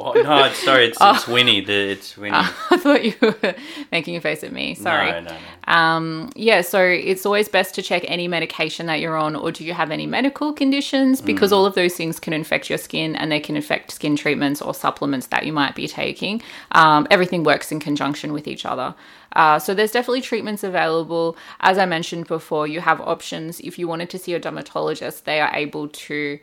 Oh, 0.02 0.12
no, 0.12 0.45
it's, 0.45 0.62
sorry, 0.62 0.87
it's, 0.87 0.99
it's 1.00 1.28
Winnie. 1.35 1.61
The, 1.61 1.90
it's 1.90 2.16
Winnie. 2.16 2.37
I 2.37 2.76
thought 2.78 3.04
you 3.04 3.14
were 3.21 3.54
making 3.92 4.16
a 4.16 4.21
face 4.21 4.42
at 4.42 4.52
me. 4.52 4.75
Sorry. 4.75 5.11
No, 5.11 5.21
no, 5.21 5.30
no. 5.30 5.73
Um, 5.73 6.30
yeah, 6.35 6.62
so 6.62 6.83
it's 6.83 7.26
always 7.26 7.49
best 7.49 7.75
to 7.76 7.83
check 7.83 8.04
any 8.09 8.26
medication 8.26 8.87
that 8.87 9.00
you're 9.00 9.16
on, 9.16 9.37
or 9.37 9.52
do 9.52 9.64
you 9.64 9.75
have 9.75 9.90
any 9.90 10.07
medical 10.07 10.52
conditions? 10.52 11.21
Because 11.21 11.52
all 11.52 11.66
of 11.66 11.75
those 11.75 11.95
things 11.95 12.19
can 12.19 12.33
infect 12.33 12.69
your 12.69 12.78
skin 12.78 13.14
and 13.14 13.30
they 13.30 13.40
can 13.40 13.57
affect 13.57 13.92
skin 13.92 14.16
treatments 14.16 14.61
or 14.62 14.75
supplements 14.75 15.26
that 15.28 15.47
you 15.47 15.52
might 15.52 15.75
be 15.75 15.87
taking. 15.87 16.42
Um, 16.73 17.07
everything 17.11 17.45
works 17.45 17.71
in 17.71 17.78
conjunction 17.78 18.33
with 18.33 18.49
each 18.49 18.64
other. 18.64 18.95
Uh, 19.37 19.59
so 19.59 19.75
there's 19.75 19.92
definitely 19.92 20.23
treatments 20.23 20.64
available. 20.64 21.37
As 21.61 21.78
I 21.78 21.87
mentioned 21.87 22.26
before, 22.26 22.66
you 22.66 22.80
have 22.80 23.00
options. 23.00 23.61
If 23.61 23.78
you 23.78 23.87
wanted 23.87 24.11
to 24.11 24.19
see 24.19 24.35
a 24.35 24.40
dermatologist, 24.40 25.25
they 25.25 25.40
are 25.40 25.54
able 25.54 25.88
to 25.88 26.38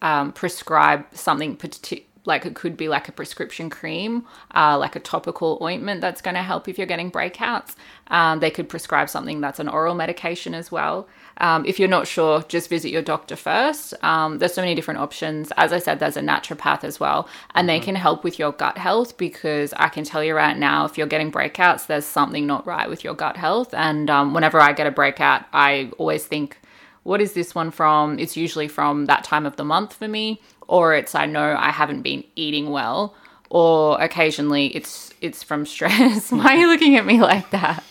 um, 0.00 0.32
prescribe 0.32 1.04
something 1.12 1.56
partic- 1.56 2.04
like 2.24 2.46
it 2.46 2.54
could 2.54 2.76
be 2.76 2.88
like 2.88 3.08
a 3.08 3.12
prescription 3.12 3.68
cream, 3.68 4.24
uh, 4.54 4.78
like 4.78 4.94
a 4.94 5.00
topical 5.00 5.58
ointment 5.60 6.00
that's 6.00 6.20
going 6.20 6.36
to 6.36 6.42
help 6.42 6.68
if 6.68 6.78
you're 6.78 6.86
getting 6.86 7.10
breakouts. 7.10 7.74
Um, 8.08 8.40
they 8.40 8.50
could 8.50 8.68
prescribe 8.68 9.08
something 9.10 9.40
that's 9.40 9.58
an 9.58 9.68
oral 9.68 9.94
medication 9.94 10.54
as 10.54 10.70
well. 10.70 11.08
Um, 11.38 11.64
if 11.64 11.78
you're 11.78 11.88
not 11.88 12.06
sure, 12.06 12.42
just 12.42 12.68
visit 12.68 12.90
your 12.90 13.02
doctor 13.02 13.36
first. 13.36 13.94
Um, 14.04 14.38
there's 14.38 14.54
so 14.54 14.60
many 14.60 14.74
different 14.74 15.00
options. 15.00 15.52
As 15.56 15.72
I 15.72 15.78
said, 15.78 15.98
there's 15.98 16.16
a 16.16 16.20
naturopath 16.20 16.84
as 16.84 17.00
well, 17.00 17.28
and 17.54 17.68
they 17.68 17.80
can 17.80 17.96
help 17.96 18.22
with 18.22 18.38
your 18.38 18.52
gut 18.52 18.78
health 18.78 19.16
because 19.16 19.72
I 19.74 19.88
can 19.88 20.04
tell 20.04 20.22
you 20.22 20.34
right 20.34 20.56
now, 20.56 20.84
if 20.84 20.96
you're 20.96 21.06
getting 21.06 21.32
breakouts, 21.32 21.86
there's 21.86 22.04
something 22.04 22.46
not 22.46 22.66
right 22.66 22.88
with 22.88 23.02
your 23.02 23.14
gut 23.14 23.36
health. 23.36 23.74
And 23.74 24.10
um, 24.10 24.34
whenever 24.34 24.60
I 24.60 24.72
get 24.72 24.86
a 24.86 24.90
breakout, 24.90 25.44
I 25.52 25.90
always 25.98 26.24
think, 26.24 26.58
what 27.02 27.20
is 27.20 27.32
this 27.32 27.54
one 27.54 27.70
from? 27.70 28.18
It's 28.18 28.36
usually 28.36 28.68
from 28.68 29.06
that 29.06 29.24
time 29.24 29.46
of 29.46 29.56
the 29.56 29.64
month 29.64 29.94
for 29.94 30.08
me, 30.08 30.40
or 30.68 30.94
it's 30.94 31.14
I 31.14 31.26
know 31.26 31.56
I 31.58 31.70
haven't 31.70 32.02
been 32.02 32.24
eating 32.36 32.70
well, 32.70 33.14
or 33.50 34.00
occasionally 34.00 34.68
it's 34.68 35.12
it's 35.20 35.42
from 35.42 35.66
stress. 35.66 36.30
Why 36.30 36.54
are 36.54 36.56
you 36.56 36.68
looking 36.68 36.96
at 36.96 37.06
me 37.06 37.20
like 37.20 37.50
that? 37.50 37.82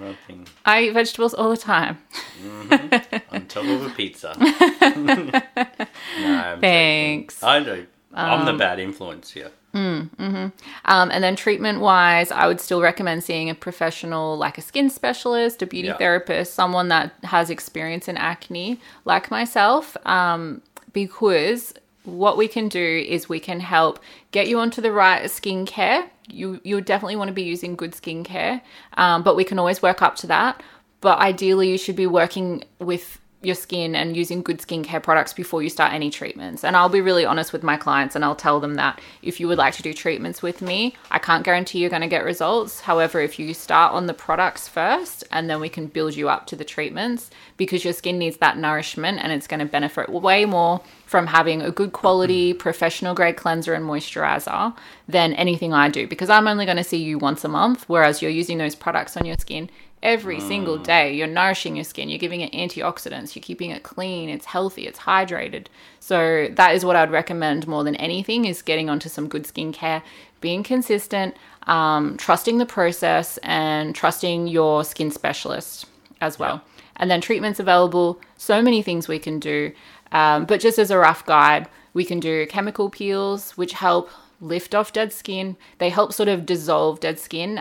Nothing. 0.00 0.46
I 0.64 0.84
eat 0.84 0.92
vegetables 0.92 1.34
all 1.34 1.50
the 1.50 1.56
time. 1.56 1.98
Mm-hmm. 2.42 3.34
On 3.34 3.46
top 3.46 3.64
of 3.64 3.86
a 3.86 3.90
pizza. 3.90 4.34
no, 4.38 6.40
I'm 6.40 6.60
Thanks. 6.60 7.40
joking. 7.40 7.48
I 7.48 7.58
know. 7.60 7.86
I'm 8.14 8.44
the 8.44 8.52
um, 8.52 8.58
bad 8.58 8.78
influence 8.78 9.30
here. 9.30 9.50
Um, 9.74 11.10
and 11.10 11.22
then 11.22 11.36
treatment 11.36 11.80
wise, 11.80 12.30
I 12.30 12.46
would 12.46 12.60
still 12.60 12.80
recommend 12.80 13.22
seeing 13.24 13.50
a 13.50 13.54
professional 13.54 14.36
like 14.36 14.58
a 14.58 14.62
skin 14.62 14.90
specialist, 14.90 15.62
a 15.62 15.66
beauty 15.66 15.88
Yeah. 15.88 15.96
therapist, 15.96 16.54
someone 16.54 16.88
that 16.88 17.12
has 17.24 17.50
experience 17.50 18.08
in 18.08 18.16
acne 18.16 18.78
like 19.04 19.30
myself, 19.30 19.96
um, 20.06 20.62
because 20.92 21.74
what 22.04 22.36
we 22.38 22.48
can 22.48 22.68
do 22.68 23.04
is 23.06 23.28
we 23.28 23.38
can 23.40 23.60
help 23.60 24.00
get 24.30 24.48
you 24.48 24.58
onto 24.58 24.80
the 24.80 24.90
right 24.90 25.24
skincare. 25.24 26.08
You 26.26 26.60
you 26.64 26.80
definitely 26.80 27.16
want 27.16 27.28
to 27.28 27.34
be 27.34 27.42
using 27.42 27.76
good 27.76 27.92
skincare, 27.92 28.60
um, 28.96 29.22
but 29.22 29.36
we 29.36 29.44
can 29.44 29.58
always 29.58 29.82
work 29.82 30.00
up 30.02 30.16
to 30.16 30.26
that. 30.28 30.62
But 31.00 31.18
ideally, 31.18 31.70
you 31.70 31.78
should 31.78 31.96
be 31.96 32.06
working 32.06 32.64
with 32.80 33.20
your 33.40 33.54
skin 33.54 33.94
and 33.94 34.16
using 34.16 34.42
good 34.42 34.58
skincare 34.58 35.02
products 35.02 35.32
before 35.32 35.62
you 35.62 35.68
start 35.68 35.92
any 35.92 36.10
treatments. 36.10 36.64
And 36.64 36.76
I'll 36.76 36.88
be 36.88 37.00
really 37.00 37.24
honest 37.24 37.52
with 37.52 37.62
my 37.62 37.76
clients 37.76 38.16
and 38.16 38.24
I'll 38.24 38.34
tell 38.34 38.58
them 38.58 38.74
that 38.74 39.00
if 39.22 39.38
you 39.38 39.46
would 39.46 39.58
like 39.58 39.74
to 39.74 39.82
do 39.82 39.92
treatments 39.92 40.42
with 40.42 40.60
me, 40.60 40.96
I 41.12 41.20
can't 41.20 41.44
guarantee 41.44 41.78
you're 41.78 41.90
going 41.90 42.02
to 42.02 42.08
get 42.08 42.24
results. 42.24 42.80
However, 42.80 43.20
if 43.20 43.38
you 43.38 43.54
start 43.54 43.92
on 43.92 44.06
the 44.06 44.14
products 44.14 44.66
first 44.66 45.22
and 45.30 45.48
then 45.48 45.60
we 45.60 45.68
can 45.68 45.86
build 45.86 46.16
you 46.16 46.28
up 46.28 46.46
to 46.48 46.56
the 46.56 46.64
treatments 46.64 47.30
because 47.56 47.84
your 47.84 47.92
skin 47.92 48.18
needs 48.18 48.38
that 48.38 48.58
nourishment 48.58 49.20
and 49.22 49.30
it's 49.32 49.46
going 49.46 49.60
to 49.60 49.66
benefit 49.66 50.08
way 50.08 50.44
more 50.44 50.80
from 51.06 51.28
having 51.28 51.62
a 51.62 51.70
good 51.70 51.92
quality 51.92 52.52
professional 52.52 53.14
grade 53.14 53.36
cleanser 53.36 53.72
and 53.72 53.84
moisturizer 53.84 54.76
than 55.06 55.32
anything 55.34 55.72
I 55.72 55.88
do 55.88 56.08
because 56.08 56.28
I'm 56.28 56.48
only 56.48 56.66
going 56.66 56.76
to 56.76 56.84
see 56.84 57.02
you 57.02 57.18
once 57.18 57.44
a 57.44 57.48
month 57.48 57.84
whereas 57.88 58.20
you're 58.20 58.30
using 58.30 58.58
those 58.58 58.74
products 58.74 59.16
on 59.16 59.24
your 59.24 59.36
skin 59.38 59.70
every 60.02 60.40
single 60.40 60.78
day. 60.78 61.14
You're 61.14 61.26
nourishing 61.26 61.76
your 61.76 61.84
skin, 61.84 62.08
you're 62.08 62.18
giving 62.18 62.40
it 62.40 62.52
antioxidants, 62.52 63.34
you're 63.34 63.42
keeping 63.42 63.70
it 63.70 63.82
clean, 63.82 64.28
it's 64.28 64.46
healthy, 64.46 64.86
it's 64.86 65.00
hydrated. 65.00 65.66
So 66.00 66.48
that 66.52 66.74
is 66.74 66.84
what 66.84 66.96
I'd 66.96 67.10
recommend 67.10 67.66
more 67.66 67.84
than 67.84 67.96
anything 67.96 68.44
is 68.44 68.62
getting 68.62 68.88
onto 68.88 69.08
some 69.08 69.28
good 69.28 69.44
skincare, 69.44 70.02
being 70.40 70.62
consistent, 70.62 71.36
um, 71.66 72.16
trusting 72.16 72.58
the 72.58 72.66
process 72.66 73.38
and 73.42 73.94
trusting 73.94 74.46
your 74.46 74.84
skin 74.84 75.10
specialist 75.10 75.86
as 76.20 76.38
well. 76.38 76.62
And 76.96 77.10
then 77.10 77.20
treatments 77.20 77.60
available, 77.60 78.20
so 78.36 78.60
many 78.62 78.82
things 78.82 79.08
we 79.08 79.18
can 79.18 79.38
do. 79.38 79.72
Um, 80.10 80.46
but 80.46 80.60
just 80.60 80.78
as 80.78 80.90
a 80.90 80.98
rough 80.98 81.24
guide, 81.26 81.68
we 81.92 82.04
can 82.04 82.20
do 82.20 82.46
chemical 82.46 82.90
peels, 82.90 83.52
which 83.52 83.72
help 83.72 84.10
lift 84.40 84.74
off 84.74 84.92
dead 84.92 85.12
skin. 85.12 85.56
They 85.78 85.90
help 85.90 86.12
sort 86.12 86.28
of 86.28 86.46
dissolve 86.46 87.00
dead 87.00 87.18
skin 87.18 87.60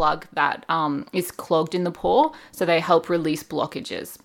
plug 0.00 0.26
that 0.32 0.64
um, 0.70 1.06
is 1.12 1.30
clogged 1.30 1.74
in 1.74 1.84
the 1.84 1.90
pore. 1.90 2.32
So 2.52 2.64
they 2.64 2.80
help 2.80 3.10
release 3.10 3.42
blockages. 3.42 4.16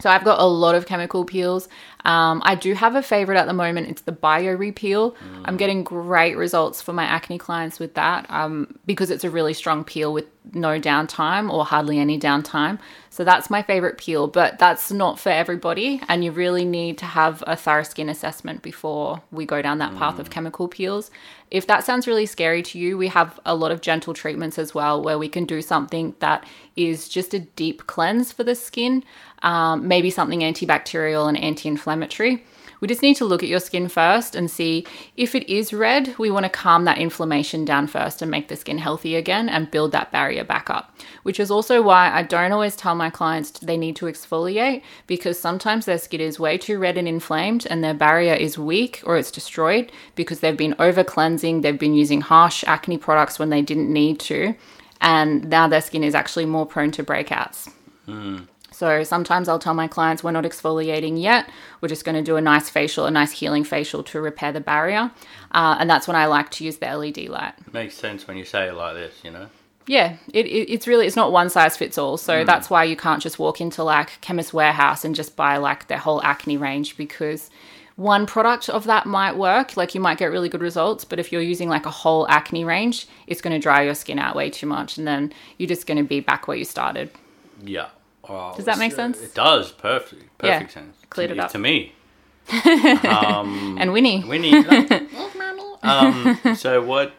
So 0.00 0.10
I've 0.10 0.24
got 0.24 0.40
a 0.40 0.44
lot 0.46 0.74
of 0.74 0.86
chemical 0.86 1.24
peels. 1.24 1.68
Um, 2.04 2.40
I 2.44 2.54
do 2.54 2.74
have 2.74 2.94
a 2.94 3.02
favorite 3.02 3.36
at 3.36 3.46
the 3.46 3.52
moment. 3.52 3.88
It's 3.88 4.02
the 4.02 4.12
Bio 4.12 4.56
Repeel. 4.56 5.14
I'm 5.44 5.56
getting 5.56 5.82
great 5.84 6.36
results 6.36 6.80
for 6.80 6.92
my 6.92 7.04
acne 7.04 7.38
clients 7.38 7.78
with 7.78 7.94
that 7.94 8.26
um, 8.30 8.78
because 8.86 9.10
it's 9.10 9.24
a 9.24 9.30
really 9.30 9.52
strong 9.52 9.84
peel 9.84 10.12
with 10.12 10.26
no 10.54 10.80
downtime 10.80 11.52
or 11.52 11.64
hardly 11.64 11.98
any 11.98 12.18
downtime. 12.18 12.78
So 13.10 13.24
that's 13.24 13.50
my 13.50 13.62
favorite 13.62 13.98
peel, 13.98 14.28
but 14.28 14.58
that's 14.58 14.90
not 14.92 15.18
for 15.18 15.30
everybody. 15.30 16.00
And 16.08 16.24
you 16.24 16.32
really 16.32 16.64
need 16.64 16.98
to 16.98 17.04
have 17.04 17.42
a 17.46 17.56
thorough 17.56 17.82
skin 17.82 18.08
assessment 18.08 18.62
before 18.62 19.20
we 19.30 19.44
go 19.44 19.60
down 19.60 19.78
that 19.78 19.96
path 19.96 20.18
of 20.18 20.30
chemical 20.30 20.68
peels. 20.68 21.10
If 21.50 21.66
that 21.66 21.84
sounds 21.84 22.06
really 22.06 22.26
scary 22.26 22.62
to 22.62 22.78
you, 22.78 22.96
we 22.96 23.08
have 23.08 23.40
a 23.44 23.54
lot 23.54 23.72
of 23.72 23.80
gentle 23.80 24.14
treatments 24.14 24.58
as 24.58 24.74
well 24.74 25.02
where 25.02 25.18
we 25.18 25.28
can 25.28 25.44
do 25.44 25.60
something 25.62 26.14
that 26.20 26.44
is 26.76 27.08
just 27.08 27.34
a 27.34 27.40
deep 27.40 27.86
cleanse 27.86 28.32
for 28.32 28.44
the 28.44 28.54
skin, 28.54 29.02
um, 29.42 29.88
maybe 29.88 30.10
something 30.10 30.40
antibacterial 30.40 31.28
and 31.28 31.38
anti 31.38 31.68
inflammatory. 31.68 32.44
We 32.80 32.88
just 32.88 33.02
need 33.02 33.16
to 33.16 33.24
look 33.24 33.42
at 33.42 33.48
your 33.48 33.60
skin 33.60 33.88
first 33.88 34.36
and 34.36 34.50
see 34.50 34.86
if 35.16 35.34
it 35.34 35.48
is 35.48 35.72
red. 35.72 36.14
We 36.18 36.30
want 36.30 36.44
to 36.44 36.50
calm 36.50 36.84
that 36.84 36.98
inflammation 36.98 37.64
down 37.64 37.88
first 37.88 38.22
and 38.22 38.30
make 38.30 38.48
the 38.48 38.56
skin 38.56 38.78
healthy 38.78 39.16
again 39.16 39.48
and 39.48 39.70
build 39.70 39.92
that 39.92 40.12
barrier 40.12 40.44
back 40.44 40.70
up. 40.70 40.96
Which 41.24 41.40
is 41.40 41.50
also 41.50 41.82
why 41.82 42.10
I 42.10 42.22
don't 42.22 42.52
always 42.52 42.76
tell 42.76 42.94
my 42.94 43.10
clients 43.10 43.50
they 43.50 43.76
need 43.76 43.96
to 43.96 44.06
exfoliate 44.06 44.82
because 45.06 45.38
sometimes 45.38 45.86
their 45.86 45.98
skin 45.98 46.20
is 46.20 46.38
way 46.38 46.56
too 46.56 46.78
red 46.78 46.96
and 46.96 47.08
inflamed 47.08 47.66
and 47.68 47.82
their 47.82 47.94
barrier 47.94 48.34
is 48.34 48.58
weak 48.58 49.02
or 49.04 49.16
it's 49.16 49.32
destroyed 49.32 49.90
because 50.14 50.40
they've 50.40 50.56
been 50.56 50.76
over 50.78 51.02
cleansing, 51.02 51.62
they've 51.62 51.78
been 51.78 51.94
using 51.94 52.20
harsh 52.20 52.62
acne 52.66 52.98
products 52.98 53.38
when 53.38 53.50
they 53.50 53.62
didn't 53.62 53.92
need 53.92 54.20
to, 54.20 54.54
and 55.00 55.48
now 55.48 55.66
their 55.68 55.80
skin 55.80 56.04
is 56.04 56.14
actually 56.14 56.46
more 56.46 56.66
prone 56.66 56.90
to 56.92 57.04
breakouts. 57.04 57.72
So 58.78 59.02
sometimes 59.02 59.48
I'll 59.48 59.58
tell 59.58 59.74
my 59.74 59.88
clients 59.88 60.22
we're 60.22 60.30
not 60.30 60.44
exfoliating 60.44 61.20
yet. 61.20 61.50
We're 61.80 61.88
just 61.88 62.04
going 62.04 62.14
to 62.14 62.22
do 62.22 62.36
a 62.36 62.40
nice 62.40 62.70
facial, 62.70 63.06
a 63.06 63.10
nice 63.10 63.32
healing 63.32 63.64
facial 63.64 64.04
to 64.04 64.20
repair 64.20 64.52
the 64.52 64.60
barrier. 64.60 65.10
Uh, 65.50 65.76
and 65.80 65.90
that's 65.90 66.06
when 66.06 66.14
I 66.14 66.26
like 66.26 66.52
to 66.52 66.64
use 66.64 66.76
the 66.76 66.86
LED 66.86 67.28
light. 67.28 67.54
Makes 67.72 67.96
sense 67.96 68.28
when 68.28 68.36
you 68.36 68.44
say 68.44 68.68
it 68.68 68.74
like 68.74 68.94
this, 68.94 69.16
you 69.24 69.32
know? 69.32 69.48
Yeah, 69.88 70.18
it, 70.32 70.46
it, 70.46 70.72
it's 70.72 70.86
really, 70.86 71.08
it's 71.08 71.16
not 71.16 71.32
one 71.32 71.50
size 71.50 71.76
fits 71.76 71.98
all. 71.98 72.16
So 72.18 72.44
that's 72.44 72.70
why 72.70 72.84
you 72.84 72.94
can't 72.94 73.20
just 73.20 73.40
walk 73.40 73.60
into 73.60 73.82
like 73.82 74.20
Chemist 74.20 74.54
Warehouse 74.54 75.04
and 75.04 75.12
just 75.12 75.34
buy 75.34 75.56
like 75.56 75.88
their 75.88 75.98
whole 75.98 76.22
acne 76.22 76.56
range 76.56 76.96
because 76.96 77.50
one 77.96 78.26
product 78.26 78.68
of 78.68 78.84
that 78.84 79.06
might 79.06 79.36
work. 79.36 79.76
Like 79.76 79.92
you 79.92 80.00
might 80.00 80.18
get 80.18 80.26
really 80.26 80.48
good 80.48 80.62
results, 80.62 81.04
but 81.04 81.18
if 81.18 81.32
you're 81.32 81.42
using 81.42 81.68
like 81.68 81.84
a 81.84 81.90
whole 81.90 82.28
acne 82.28 82.64
range, 82.64 83.08
it's 83.26 83.40
going 83.40 83.54
to 83.54 83.58
dry 83.58 83.82
your 83.82 83.96
skin 83.96 84.20
out 84.20 84.36
way 84.36 84.50
too 84.50 84.66
much. 84.66 84.98
And 84.98 85.04
then 85.04 85.32
you're 85.56 85.66
just 85.66 85.88
going 85.88 85.98
to 85.98 86.04
be 86.04 86.20
back 86.20 86.46
where 86.46 86.56
you 86.56 86.64
started. 86.64 87.10
Yeah. 87.64 87.88
Oh, 88.28 88.52
Does 88.56 88.66
that 88.66 88.78
make 88.78 88.92
uh, 88.92 88.96
sense? 88.96 89.20
It 89.20 89.34
does. 89.34 89.72
Perfect. 89.72 90.36
Perfect 90.38 90.70
Yeah, 90.70 90.82
sense. 90.82 90.96
cleared 91.10 91.30
to, 91.30 91.36
it 91.36 91.40
up. 91.40 91.50
To 91.52 91.58
me. 91.58 91.92
um, 93.04 93.76
And 93.80 93.92
Winnie. 93.92 94.24
Winnie. 94.24 94.54
um, 95.82 96.38
so 96.56 96.82
what? 96.82 97.12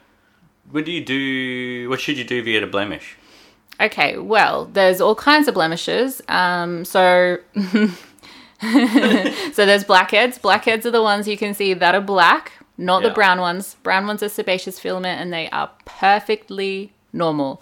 What 0.72 0.86
do 0.86 0.92
you 0.92 1.04
do? 1.04 1.90
What 1.90 2.00
should 2.00 2.18
you 2.18 2.24
do 2.24 2.40
if 2.40 2.46
you 2.46 2.54
get 2.54 2.64
a 2.64 2.68
blemish? 2.68 3.18
Okay, 3.82 4.18
well, 4.18 4.66
there's 4.66 5.00
all 5.02 5.16
kinds 5.16 5.48
of 5.48 5.54
blemishes. 5.54 6.22
Um, 6.28 6.84
so, 6.84 7.38
so 8.62 9.66
there's 9.66 9.86
blackheads. 9.86 10.38
Blackheads 10.38 10.86
are 10.86 10.92
the 10.92 11.02
ones 11.02 11.28
you 11.28 11.38
can 11.38 11.54
see 11.54 11.74
that 11.74 11.96
are 11.96 12.02
black, 12.02 12.52
not 12.78 13.04
the 13.04 13.10
brown 13.10 13.40
ones. 13.40 13.76
Brown 13.82 14.06
ones 14.06 14.22
are 14.22 14.28
sebaceous 14.30 14.80
filament, 14.80 15.22
and 15.22 15.32
they 15.32 15.50
are 15.52 15.72
perfectly 15.86 16.92
normal. 17.14 17.62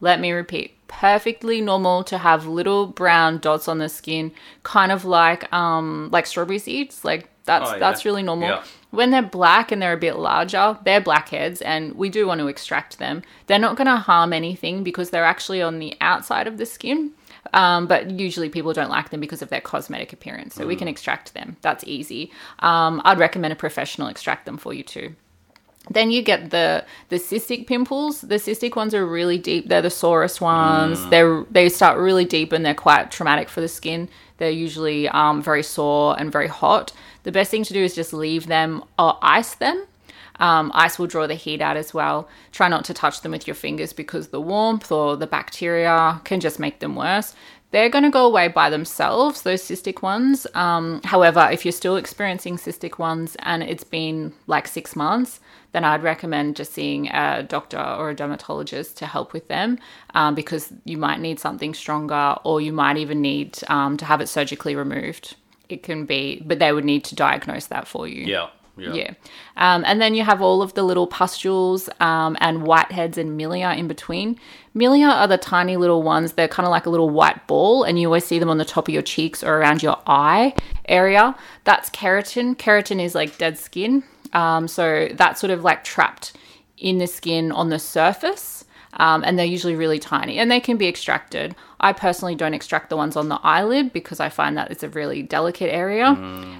Let 0.00 0.20
me 0.20 0.32
repeat: 0.32 0.76
perfectly 0.88 1.60
normal 1.60 2.04
to 2.04 2.18
have 2.18 2.46
little 2.46 2.86
brown 2.86 3.38
dots 3.38 3.68
on 3.68 3.78
the 3.78 3.88
skin, 3.88 4.32
kind 4.62 4.92
of 4.92 5.04
like 5.04 5.52
um 5.52 6.08
like 6.12 6.26
strawberry 6.26 6.58
seeds, 6.58 7.04
like 7.04 7.28
That's 7.44 7.70
Oh, 7.70 7.72
yeah. 7.74 7.78
that's 7.78 8.04
really 8.04 8.22
normal. 8.22 8.48
Yeah. 8.48 8.64
When 8.90 9.10
they're 9.10 9.22
black 9.22 9.70
and 9.72 9.82
they're 9.82 9.92
a 9.92 9.98
bit 9.98 10.16
larger, 10.16 10.78
they're 10.84 11.00
blackheads, 11.00 11.60
and 11.62 11.94
we 11.94 12.08
do 12.10 12.26
want 12.26 12.40
to 12.40 12.48
extract 12.48 12.98
them. 12.98 13.22
They're 13.46 13.58
not 13.58 13.76
going 13.76 13.86
to 13.86 13.96
harm 13.96 14.32
anything 14.32 14.82
because 14.82 15.10
they're 15.10 15.24
actually 15.24 15.60
on 15.60 15.78
the 15.78 15.94
outside 16.00 16.46
of 16.46 16.56
the 16.58 16.64
skin. 16.66 17.12
Um, 17.54 17.86
but 17.86 18.10
usually 18.10 18.48
people 18.50 18.72
don't 18.74 18.90
like 18.90 19.08
them 19.10 19.20
because 19.20 19.42
of 19.42 19.48
their 19.48 19.60
cosmetic 19.62 20.12
appearance. 20.12 20.54
So 20.54 20.66
we 20.66 20.76
can 20.76 20.88
extract 20.88 21.32
them. 21.34 21.56
That's 21.62 21.84
easy. 21.84 22.30
Um, 22.60 23.00
I'd 23.04 23.18
recommend 23.18 23.52
a 23.52 23.56
professional 23.56 24.08
extract 24.08 24.44
them 24.46 24.58
for 24.58 24.72
you 24.74 24.82
too. 24.82 25.14
Then 25.90 26.10
you 26.10 26.22
get 26.22 26.50
the 26.50 26.84
the 27.08 27.16
cystic 27.16 27.66
pimples. 27.66 28.20
The 28.20 28.36
cystic 28.36 28.76
ones 28.76 28.94
are 28.94 29.06
really 29.06 29.38
deep. 29.38 29.68
They're 29.68 29.82
the 29.82 29.90
sorest 29.90 30.40
ones. 30.40 31.04
They're 31.10 31.44
they 31.50 31.68
start 31.68 31.98
really 31.98 32.24
deep 32.24 32.52
and 32.52 32.64
they're 32.64 32.74
quite 32.74 33.10
traumatic 33.10 33.48
for 33.48 33.60
the 33.60 33.68
skin. 33.68 34.08
They're 34.38 34.50
usually 34.50 35.08
um, 35.08 35.42
very 35.42 35.62
sore 35.62 36.18
and 36.18 36.30
very 36.30 36.46
hot. 36.46 36.92
The 37.24 37.32
best 37.32 37.50
thing 37.50 37.64
to 37.64 37.72
do 37.72 37.82
is 37.82 37.94
just 37.94 38.12
leave 38.12 38.46
them 38.46 38.84
or 38.98 39.18
ice 39.22 39.54
them. 39.54 39.86
Um, 40.40 40.70
ice 40.74 40.98
will 40.98 41.08
draw 41.08 41.26
the 41.26 41.34
heat 41.34 41.60
out 41.60 41.76
as 41.76 41.92
well. 41.92 42.28
Try 42.52 42.68
not 42.68 42.84
to 42.84 42.94
touch 42.94 43.22
them 43.22 43.32
with 43.32 43.46
your 43.46 43.54
fingers 43.54 43.92
because 43.92 44.28
the 44.28 44.40
warmth 44.40 44.92
or 44.92 45.16
the 45.16 45.26
bacteria 45.26 46.20
can 46.24 46.38
just 46.38 46.60
make 46.60 46.78
them 46.78 46.94
worse. 46.94 47.34
They're 47.70 47.90
going 47.90 48.04
to 48.04 48.10
go 48.10 48.24
away 48.24 48.48
by 48.48 48.70
themselves, 48.70 49.42
those 49.42 49.62
cystic 49.62 50.00
ones. 50.00 50.46
Um, 50.54 51.02
however, 51.04 51.48
if 51.52 51.64
you're 51.66 51.72
still 51.72 51.96
experiencing 51.96 52.56
cystic 52.56 52.98
ones 52.98 53.36
and 53.40 53.62
it's 53.62 53.84
been 53.84 54.32
like 54.46 54.66
six 54.66 54.96
months, 54.96 55.40
then 55.72 55.84
I'd 55.84 56.02
recommend 56.02 56.56
just 56.56 56.72
seeing 56.72 57.08
a 57.08 57.42
doctor 57.42 57.78
or 57.78 58.08
a 58.10 58.14
dermatologist 58.14 58.96
to 58.98 59.06
help 59.06 59.34
with 59.34 59.48
them 59.48 59.78
um, 60.14 60.34
because 60.34 60.72
you 60.84 60.96
might 60.96 61.20
need 61.20 61.38
something 61.38 61.74
stronger 61.74 62.36
or 62.42 62.60
you 62.62 62.72
might 62.72 62.96
even 62.96 63.20
need 63.20 63.58
um, 63.68 63.98
to 63.98 64.06
have 64.06 64.22
it 64.22 64.28
surgically 64.28 64.74
removed. 64.74 65.36
It 65.68 65.82
can 65.82 66.06
be, 66.06 66.42
but 66.46 66.58
they 66.58 66.72
would 66.72 66.86
need 66.86 67.04
to 67.04 67.14
diagnose 67.14 67.66
that 67.66 67.86
for 67.86 68.08
you. 68.08 68.24
Yeah. 68.24 68.48
Yeah. 68.78 68.94
Yeah. 68.94 69.14
Um, 69.56 69.84
and 69.86 70.00
then 70.00 70.14
you 70.14 70.24
have 70.24 70.40
all 70.40 70.62
of 70.62 70.74
the 70.74 70.82
little 70.82 71.06
pustules 71.06 71.88
um, 72.00 72.36
and 72.40 72.62
whiteheads 72.62 73.16
and 73.16 73.38
milia 73.38 73.76
in 73.76 73.88
between. 73.88 74.38
Milia 74.74 75.10
are 75.10 75.26
the 75.26 75.38
tiny 75.38 75.76
little 75.76 76.02
ones. 76.02 76.32
They're 76.32 76.48
kind 76.48 76.66
of 76.66 76.70
like 76.70 76.86
a 76.86 76.90
little 76.90 77.10
white 77.10 77.46
ball, 77.46 77.82
and 77.84 77.98
you 77.98 78.06
always 78.06 78.24
see 78.24 78.38
them 78.38 78.50
on 78.50 78.58
the 78.58 78.64
top 78.64 78.88
of 78.88 78.94
your 78.94 79.02
cheeks 79.02 79.42
or 79.42 79.58
around 79.58 79.82
your 79.82 79.98
eye 80.06 80.54
area. 80.86 81.36
That's 81.64 81.90
keratin. 81.90 82.56
Keratin 82.56 83.02
is 83.02 83.14
like 83.14 83.38
dead 83.38 83.58
skin. 83.58 84.04
Um, 84.32 84.68
so 84.68 85.08
that's 85.12 85.40
sort 85.40 85.50
of 85.50 85.64
like 85.64 85.84
trapped 85.84 86.36
in 86.76 86.98
the 86.98 87.06
skin 87.06 87.50
on 87.52 87.70
the 87.70 87.78
surface. 87.78 88.64
Um, 88.94 89.22
and 89.24 89.38
they're 89.38 89.46
usually 89.46 89.76
really 89.76 89.98
tiny 89.98 90.38
and 90.38 90.50
they 90.50 90.60
can 90.60 90.76
be 90.76 90.88
extracted. 90.88 91.54
I 91.80 91.92
personally 91.92 92.34
don't 92.34 92.54
extract 92.54 92.90
the 92.90 92.96
ones 92.96 93.16
on 93.16 93.28
the 93.28 93.38
eyelid 93.42 93.92
because 93.92 94.20
I 94.20 94.28
find 94.28 94.56
that 94.56 94.70
it's 94.70 94.82
a 94.82 94.88
really 94.88 95.22
delicate 95.22 95.72
area. 95.72 96.06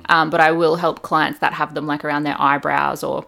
Um, 0.08 0.30
but 0.30 0.40
I 0.40 0.52
will 0.52 0.76
help 0.76 1.02
clients 1.02 1.40
that 1.40 1.54
have 1.54 1.74
them 1.74 1.86
like 1.86 2.04
around 2.04 2.22
their 2.22 2.40
eyebrows 2.40 3.02
or 3.02 3.26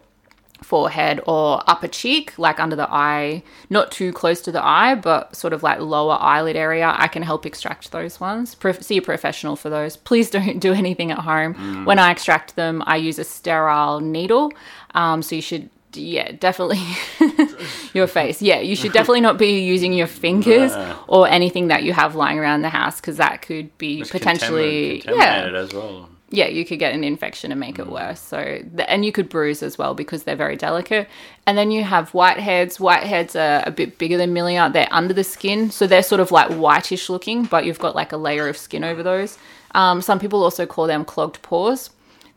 forehead 0.63 1.21
or 1.27 1.63
upper 1.67 1.89
cheek, 1.89 2.39
like 2.39 2.61
under 2.61 2.77
the 2.77 2.89
eye, 2.91 3.43
not 3.71 3.91
too 3.91 4.13
close 4.13 4.41
to 4.43 4.53
the 4.53 4.65
eye, 4.65 4.95
but 4.95 5.35
sort 5.35 5.53
of 5.53 5.63
like 5.63 5.81
lower 5.81 6.17
eyelid 6.21 6.55
area. 6.55 6.95
I 6.97 7.09
can 7.09 7.23
help 7.23 7.47
extract 7.47 7.91
those 7.93 8.21
ones. 8.21 8.55
Pro- 8.55 8.73
see 8.73 8.99
a 8.99 9.03
professional 9.03 9.57
for 9.57 9.71
those. 9.71 9.97
Please 10.11 10.31
don't 10.31 10.59
do 10.59 10.73
anything 10.73 11.11
at 11.11 11.19
home. 11.19 11.85
When 11.87 11.99
I 11.99 12.11
extract 12.11 12.57
them, 12.57 12.83
I 12.87 12.97
use 12.97 13.19
a 13.19 13.25
sterile 13.25 14.01
needle. 14.01 14.53
Um, 14.95 15.23
so 15.23 15.35
you 15.35 15.43
should 15.43 15.71
yeah, 15.93 16.33
definitely 16.33 16.81
your 17.95 18.07
face. 18.07 18.41
Yeah, 18.43 18.61
you 18.61 18.77
should 18.77 18.93
definitely 18.93 19.21
not 19.21 19.39
be 19.39 19.61
using 19.61 19.93
your 19.93 20.07
fingers 20.07 20.73
or 21.09 21.29
anything 21.29 21.69
that 21.69 21.83
you 21.83 21.93
have 21.93 22.15
lying 22.15 22.39
around 22.39 22.63
the 22.63 22.69
house 22.69 23.01
because 23.01 23.17
that 23.19 23.43
could 23.43 23.77
be 23.79 24.03
potentially 24.05 25.03
contamin- 25.05 25.17
yeah 25.17 25.51
as 25.55 25.73
well. 25.73 26.09
yeah, 26.31 26.47
you 26.47 26.65
could 26.65 26.79
get 26.79 26.95
an 26.95 27.03
infection 27.03 27.51
and 27.51 27.59
make 27.59 27.79
it 27.79 27.89
worse. 27.89 28.21
So, 28.21 28.39
th- 28.43 28.87
and 28.89 29.05
you 29.05 29.11
could 29.13 29.29
bruise 29.29 29.63
as 29.65 29.77
well 29.79 29.95
because 29.95 30.23
they're 30.23 30.37
very 30.37 30.57
delicate. 30.57 31.09
And 31.47 31.59
then 31.59 31.71
you 31.73 31.83
have 31.83 32.13
whiteheads. 32.13 32.79
Whiteheads 32.79 33.35
are 33.35 33.63
a 33.67 33.73
bit 33.73 33.99
bigger 33.99 34.17
than 34.17 34.33
milia. 34.33 34.73
They're 34.73 34.87
under 34.93 35.13
the 35.15 35.25
skin, 35.25 35.71
so 35.73 35.87
they're 35.89 36.03
sort 36.05 36.21
of 36.21 36.31
like 36.31 36.51
whitish 36.53 37.09
looking, 37.11 37.45
but 37.47 37.65
you've 37.65 37.81
got 37.81 37.97
like 37.97 38.13
a 38.13 38.17
layer 38.17 38.47
of 38.49 38.57
skin 38.57 38.85
over 38.85 39.03
those. 39.03 39.39
Um, 39.75 40.01
some 40.03 40.19
people 40.21 40.43
also 40.45 40.67
call 40.67 40.87
them 40.87 41.05
clogged 41.05 41.43
pores. 41.43 41.91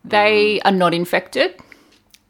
They 0.04 0.60
are 0.62 0.72
not 0.72 0.92
infected. 0.92 1.54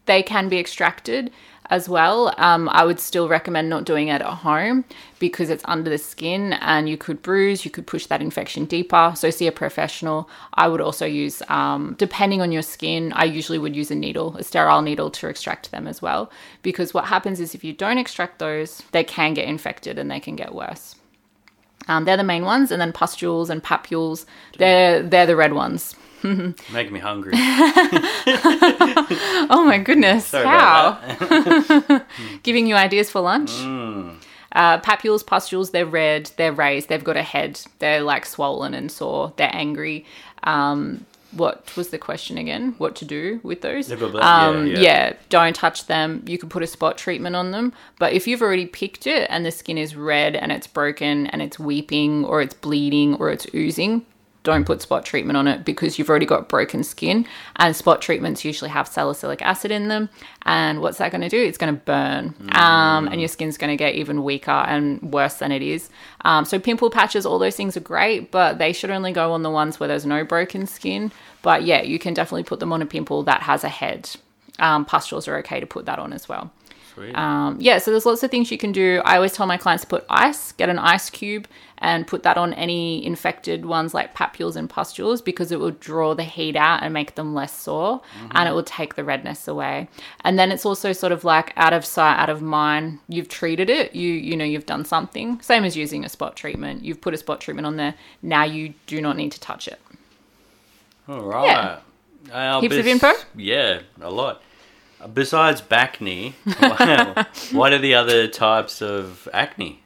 They 0.05 0.23
can 0.23 0.49
be 0.49 0.59
extracted 0.59 1.31
as 1.69 1.89
well. 1.89 2.33
Um, 2.37 2.69
I 2.69 2.85
would 2.85 2.99
still 2.99 3.27
recommend 3.27 3.69
not 3.69 3.85
doing 3.85 4.07
it 4.07 4.21
at 4.21 4.27
home 4.27 4.85
because 5.19 5.49
it's 5.49 5.63
under 5.65 5.89
the 5.89 5.97
skin 5.97 6.53
and 6.53 6.87
you 6.87 6.97
could 6.97 7.21
bruise, 7.21 7.65
you 7.65 7.71
could 7.71 7.87
push 7.87 8.05
that 8.07 8.21
infection 8.21 8.65
deeper. 8.65 9.13
So, 9.15 9.29
see 9.29 9.47
a 9.47 9.51
professional. 9.51 10.29
I 10.53 10.67
would 10.67 10.81
also 10.81 11.05
use, 11.05 11.41
um, 11.49 11.95
depending 11.97 12.41
on 12.41 12.51
your 12.51 12.61
skin, 12.61 13.13
I 13.13 13.25
usually 13.25 13.57
would 13.57 13.75
use 13.75 13.91
a 13.91 13.95
needle, 13.95 14.37
a 14.37 14.43
sterile 14.43 14.81
needle 14.81 15.09
to 15.11 15.27
extract 15.27 15.71
them 15.71 15.87
as 15.87 16.01
well. 16.01 16.31
Because 16.61 16.93
what 16.93 17.05
happens 17.05 17.39
is 17.39 17.55
if 17.55 17.63
you 17.63 17.73
don't 17.73 17.97
extract 17.97 18.39
those, 18.39 18.83
they 18.91 19.03
can 19.03 19.33
get 19.33 19.47
infected 19.47 19.97
and 19.97 20.09
they 20.11 20.19
can 20.19 20.35
get 20.35 20.53
worse. 20.53 20.95
Um, 21.87 22.05
they're 22.05 22.17
the 22.17 22.23
main 22.23 22.45
ones, 22.45 22.71
and 22.71 22.81
then 22.81 22.93
pustules 22.93 23.49
and 23.49 23.63
papules. 23.63 24.25
They're 24.57 25.03
they're 25.03 25.27
the 25.27 25.35
red 25.35 25.53
ones. 25.53 25.95
Make 26.73 26.91
me 26.91 26.99
hungry. 26.99 27.33
Oh 29.47 29.63
my 29.63 29.77
goodness! 29.77 30.27
Sorry 30.27 30.45
How? 30.45 30.99
giving 32.43 32.65
you 32.65 32.75
ideas 32.75 33.11
for 33.11 33.21
lunch. 33.21 33.51
Mm. 33.51 34.17
Uh, 34.51 34.79
papules, 34.79 35.25
pustules, 35.25 35.71
they're 35.71 35.85
red, 35.85 36.31
they're 36.37 36.51
raised, 36.51 36.89
they've 36.89 37.03
got 37.03 37.17
a 37.17 37.21
head, 37.21 37.61
they're 37.79 38.01
like 38.01 38.25
swollen 38.25 38.73
and 38.73 38.91
sore, 38.91 39.33
they're 39.37 39.53
angry. 39.53 40.05
Um, 40.43 41.05
what 41.31 41.75
was 41.75 41.89
the 41.89 41.97
question 41.97 42.37
again? 42.37 42.75
What 42.77 42.95
to 42.97 43.05
do 43.05 43.39
with 43.43 43.61
those? 43.61 43.89
Got 43.89 44.13
yeah, 44.13 44.47
um, 44.47 44.67
yeah. 44.67 45.13
don't 45.29 45.55
touch 45.55 45.87
them. 45.87 46.23
You 46.25 46.37
could 46.37 46.49
put 46.49 46.63
a 46.63 46.67
spot 46.67 46.97
treatment 46.97 47.35
on 47.35 47.51
them. 47.51 47.73
But 47.99 48.13
if 48.13 48.25
you've 48.25 48.41
already 48.41 48.65
picked 48.65 49.05
it 49.05 49.27
and 49.29 49.45
the 49.45 49.51
skin 49.51 49.77
is 49.77 49.95
red 49.95 50.35
and 50.35 50.51
it's 50.51 50.67
broken 50.67 51.27
and 51.27 51.41
it's 51.41 51.59
weeping 51.59 52.23
or 52.23 52.41
it's 52.41 52.53
bleeding 52.53 53.15
or 53.15 53.31
it's 53.31 53.45
oozing, 53.53 54.05
don't 54.45 54.63
put 54.63 54.81
spot 54.81 55.03
treatment 55.03 55.35
on 55.35 55.47
it 55.47 55.65
because 55.65 55.99
you've 55.99 56.09
already 56.09 56.25
got 56.25 56.47
broken 56.47 56.83
skin. 56.83 57.27
And 57.57 57.75
spot 57.75 58.01
treatments 58.01 58.45
usually 58.45 58.69
have 58.69 58.87
salicylic 58.87 59.41
acid 59.41 59.71
in 59.71 59.89
them. 59.89 60.09
And 60.43 60.79
what's 60.79 60.99
that 60.99 61.11
going 61.11 61.21
to 61.21 61.29
do? 61.29 61.43
It's 61.43 61.57
going 61.57 61.75
to 61.75 61.81
burn. 61.81 62.33
Um, 62.53 63.07
and 63.09 63.19
your 63.19 63.27
skin's 63.27 63.57
going 63.57 63.71
to 63.71 63.75
get 63.75 63.95
even 63.95 64.23
weaker 64.23 64.51
and 64.51 65.01
worse 65.01 65.35
than 65.35 65.51
it 65.51 65.61
is. 65.61 65.89
Um, 66.21 66.45
so, 66.45 66.59
pimple 66.59 66.89
patches, 66.89 67.25
all 67.25 67.39
those 67.39 67.57
things 67.57 67.75
are 67.75 67.81
great, 67.81 68.31
but 68.31 68.57
they 68.57 68.71
should 68.71 68.91
only 68.91 69.11
go 69.11 69.33
on 69.33 69.43
the 69.43 69.51
ones 69.51 69.79
where 69.79 69.87
there's 69.87 70.05
no 70.05 70.23
broken 70.23 70.65
skin. 70.65 71.11
But 71.41 71.63
yeah, 71.63 71.81
you 71.81 71.99
can 71.99 72.13
definitely 72.13 72.43
put 72.43 72.61
them 72.61 72.71
on 72.71 72.81
a 72.81 72.85
pimple 72.85 73.23
that 73.23 73.41
has 73.41 73.63
a 73.63 73.69
head. 73.69 74.09
Um, 74.59 74.85
pustules 74.85 75.27
are 75.27 75.37
okay 75.39 75.59
to 75.59 75.65
put 75.65 75.85
that 75.87 75.99
on 75.99 76.13
as 76.13 76.29
well. 76.29 76.51
Um, 77.13 77.57
yeah, 77.59 77.77
so 77.79 77.91
there's 77.91 78.05
lots 78.05 78.23
of 78.23 78.31
things 78.31 78.51
you 78.51 78.57
can 78.57 78.71
do. 78.71 79.01
I 79.03 79.15
always 79.15 79.33
tell 79.33 79.45
my 79.45 79.57
clients 79.57 79.83
to 79.83 79.87
put 79.87 80.05
ice, 80.09 80.53
get 80.53 80.69
an 80.69 80.79
ice 80.79 81.09
cube, 81.09 81.47
and 81.85 82.07
put 82.07 82.23
that 82.23 82.35
on 82.35 82.51
any 82.55 83.05
infected 83.05 83.63
ones 83.63 83.93
like 83.93 84.15
papules 84.15 84.55
and 84.55 84.67
pustules 84.67 85.21
because 85.21 85.51
it 85.51 85.59
will 85.59 85.69
draw 85.69 86.15
the 86.15 86.23
heat 86.23 86.55
out 86.55 86.81
and 86.81 86.91
make 86.91 87.13
them 87.13 87.35
less 87.35 87.55
sore 87.55 88.01
and 88.31 88.49
it 88.49 88.53
will 88.53 88.63
take 88.63 88.95
the 88.95 89.03
redness 89.03 89.47
away. 89.47 89.87
And 90.21 90.39
then 90.39 90.51
it's 90.51 90.65
also 90.65 90.93
sort 90.93 91.11
of 91.11 91.23
like 91.23 91.53
out 91.55 91.73
of 91.73 91.85
sight, 91.85 92.17
out 92.17 92.31
of 92.31 92.41
mind. 92.41 92.97
You've 93.07 93.29
treated 93.29 93.69
it, 93.69 93.93
you 93.93 94.11
you 94.11 94.35
know, 94.35 94.43
you've 94.43 94.65
done 94.65 94.83
something. 94.83 95.39
Same 95.41 95.63
as 95.63 95.77
using 95.77 96.03
a 96.03 96.09
spot 96.09 96.35
treatment. 96.35 96.83
You've 96.83 97.01
put 97.01 97.13
a 97.13 97.17
spot 97.17 97.39
treatment 97.39 97.67
on 97.67 97.77
there. 97.77 97.93
Now 98.23 98.45
you 98.45 98.73
do 98.87 98.99
not 98.99 99.15
need 99.15 99.31
to 99.33 99.39
touch 99.39 99.67
it. 99.67 99.79
All 101.07 101.21
right. 101.21 101.77
Uh, 102.33 102.61
Heaps 102.61 102.77
of 102.77 102.87
info? 102.87 103.11
Yeah, 103.35 103.81
a 104.01 104.09
lot. 104.09 104.41
Besides 105.13 105.61
acne, 105.69 106.33
what 107.51 107.73
are 107.73 107.77
the 107.77 107.93
other 107.93 108.27
types 108.27 108.81
of 108.81 109.29
acne? 109.31 109.83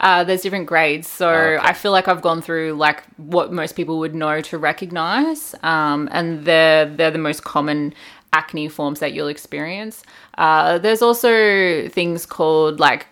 Uh, 0.00 0.24
there's 0.24 0.42
different 0.42 0.66
grades, 0.66 1.08
so 1.08 1.30
Okay. 1.30 1.66
I 1.66 1.72
feel 1.72 1.92
like 1.92 2.06
I've 2.08 2.22
gone 2.22 2.42
through 2.42 2.74
like 2.74 3.02
what 3.16 3.52
most 3.52 3.76
people 3.76 3.98
would 4.00 4.14
know 4.14 4.40
to 4.42 4.58
recognize, 4.58 5.54
um, 5.62 6.08
and 6.12 6.44
they're 6.44 6.86
they're 6.86 7.10
the 7.10 7.18
most 7.18 7.44
common 7.44 7.94
acne 8.32 8.68
forms 8.68 9.00
that 9.00 9.12
you'll 9.14 9.28
experience. 9.28 10.02
Uh, 10.36 10.76
there's 10.78 11.00
also 11.00 11.88
things 11.88 12.26
called 12.26 12.78
like 12.78 13.06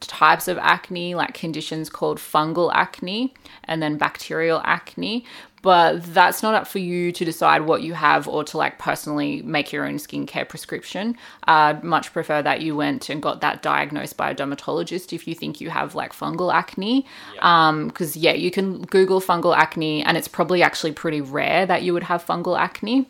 types 0.00 0.48
of 0.48 0.58
acne, 0.58 1.14
like 1.14 1.34
conditions 1.34 1.90
called 1.90 2.18
fungal 2.18 2.70
acne 2.74 3.34
and 3.64 3.82
then 3.82 3.98
bacterial 3.98 4.60
acne. 4.64 5.24
But 5.60 6.14
that's 6.14 6.42
not 6.42 6.54
up 6.54 6.68
for 6.68 6.78
you 6.78 7.10
to 7.10 7.24
decide 7.24 7.62
what 7.62 7.82
you 7.82 7.94
have 7.94 8.28
or 8.28 8.44
to 8.44 8.56
like 8.56 8.78
personally 8.78 9.42
make 9.42 9.72
your 9.72 9.86
own 9.86 9.94
skincare 9.96 10.48
prescription. 10.48 11.16
I'd 11.44 11.82
much 11.82 12.12
prefer 12.12 12.42
that 12.42 12.62
you 12.62 12.76
went 12.76 13.08
and 13.08 13.20
got 13.20 13.40
that 13.40 13.60
diagnosed 13.60 14.16
by 14.16 14.30
a 14.30 14.34
dermatologist 14.34 15.12
if 15.12 15.26
you 15.26 15.34
think 15.34 15.60
you 15.60 15.70
have 15.70 15.96
like 15.96 16.12
fungal 16.12 16.54
acne. 16.54 17.06
Um, 17.40 17.88
because 17.88 18.16
yeah, 18.16 18.34
you 18.34 18.52
can 18.52 18.82
Google 18.82 19.20
fungal 19.20 19.56
acne 19.56 20.04
and 20.04 20.16
it's 20.16 20.28
probably 20.28 20.62
actually 20.62 20.92
pretty 20.92 21.20
rare 21.20 21.66
that 21.66 21.82
you 21.82 21.92
would 21.92 22.04
have 22.04 22.24
fungal 22.24 22.56
acne. 22.56 23.08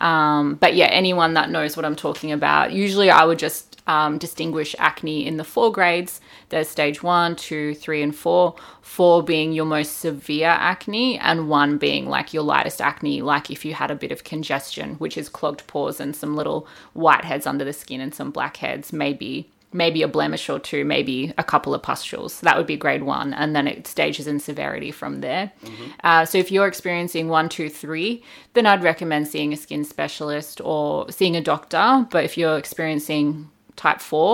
Um, 0.00 0.54
but 0.54 0.74
yeah, 0.74 0.86
anyone 0.86 1.34
that 1.34 1.50
knows 1.50 1.76
what 1.76 1.84
I'm 1.84 1.96
talking 1.96 2.32
about, 2.32 2.72
usually 2.72 3.10
I 3.10 3.24
would 3.24 3.38
just 3.38 3.69
um, 3.90 4.18
distinguish 4.18 4.76
acne 4.78 5.26
in 5.26 5.36
the 5.36 5.42
four 5.44 5.72
grades. 5.72 6.20
There's 6.50 6.68
stage 6.68 7.02
one, 7.02 7.34
two, 7.34 7.74
three, 7.74 8.02
and 8.02 8.14
four. 8.14 8.54
Four 8.82 9.24
being 9.24 9.52
your 9.52 9.64
most 9.64 9.98
severe 9.98 10.48
acne, 10.48 11.18
and 11.18 11.48
one 11.48 11.76
being 11.76 12.08
like 12.08 12.32
your 12.32 12.44
lightest 12.44 12.80
acne, 12.80 13.20
like 13.20 13.50
if 13.50 13.64
you 13.64 13.74
had 13.74 13.90
a 13.90 13.96
bit 13.96 14.12
of 14.12 14.22
congestion, 14.22 14.94
which 14.96 15.18
is 15.18 15.28
clogged 15.28 15.66
pores 15.66 16.00
and 16.00 16.14
some 16.14 16.36
little 16.36 16.68
whiteheads 16.94 17.46
under 17.46 17.64
the 17.64 17.72
skin 17.72 18.00
and 18.00 18.14
some 18.14 18.30
blackheads, 18.30 18.92
maybe 18.92 19.50
maybe 19.72 20.02
a 20.02 20.08
blemish 20.08 20.48
or 20.48 20.58
two, 20.58 20.84
maybe 20.84 21.32
a 21.38 21.44
couple 21.44 21.74
of 21.74 21.82
pustules. 21.82 22.40
That 22.40 22.56
would 22.56 22.66
be 22.66 22.76
grade 22.76 23.04
one, 23.04 23.32
and 23.34 23.54
then 23.54 23.68
it 23.68 23.86
stages 23.86 24.26
in 24.26 24.40
severity 24.40 24.90
from 24.90 25.20
there. 25.20 25.52
Uh, 26.02 26.24
so 26.24 26.38
if 26.38 26.50
you're 26.50 26.66
experiencing 26.66 27.28
one, 27.28 27.48
two, 27.48 27.68
three, 27.68 28.22
then 28.54 28.66
I'd 28.66 28.82
recommend 28.82 29.28
seeing 29.28 29.52
a 29.52 29.56
skin 29.56 29.84
specialist 29.84 30.60
or 30.64 31.10
seeing 31.10 31.36
a 31.36 31.40
doctor. 31.40 32.06
But 32.10 32.24
if 32.24 32.36
you're 32.36 32.58
experiencing 32.58 33.48
type 33.80 34.00
four, 34.00 34.30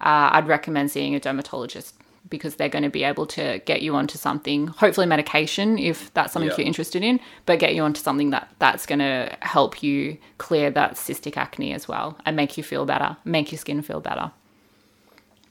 uh, 0.00 0.34
I'd 0.34 0.46
recommend 0.48 0.90
seeing 0.90 1.14
a 1.14 1.20
dermatologist 1.20 1.94
because 2.28 2.56
they're 2.56 2.68
going 2.76 2.84
to 2.84 2.90
be 2.90 3.04
able 3.04 3.26
to 3.26 3.44
get 3.64 3.80
you 3.80 3.94
onto 3.94 4.18
something, 4.18 4.66
hopefully 4.66 5.06
medication 5.06 5.78
if 5.78 6.12
that's 6.12 6.32
something 6.32 6.50
Yeah. 6.50 6.56
you're 6.58 6.66
interested 6.66 7.02
in, 7.02 7.20
but 7.46 7.58
get 7.58 7.74
you 7.74 7.82
onto 7.82 8.00
something 8.02 8.30
that 8.30 8.44
that's 8.58 8.84
going 8.86 8.98
to 8.98 9.34
help 9.40 9.82
you 9.82 10.18
clear 10.36 10.70
that 10.78 10.90
cystic 10.96 11.36
acne 11.38 11.72
as 11.72 11.88
well 11.88 12.18
and 12.26 12.36
make 12.36 12.58
you 12.58 12.62
feel 12.64 12.84
better, 12.84 13.16
make 13.24 13.50
your 13.52 13.58
skin 13.58 13.80
feel 13.82 14.00
better. 14.00 14.30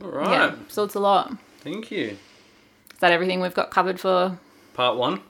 All 0.03 0.11
right. 0.11 0.29
Yeah, 0.29 0.55
so 0.67 0.83
it's 0.83 0.93
a 0.95 0.99
lot. 0.99 1.35
Thank 1.61 1.89
you. 1.89 2.07
Is 2.93 2.99
that 2.99 3.11
everything 3.11 3.39
we've 3.41 3.55
got 3.55 3.71
covered 3.71 3.99
for 3.99 4.37
Part 4.75 4.97
one. 4.97 5.21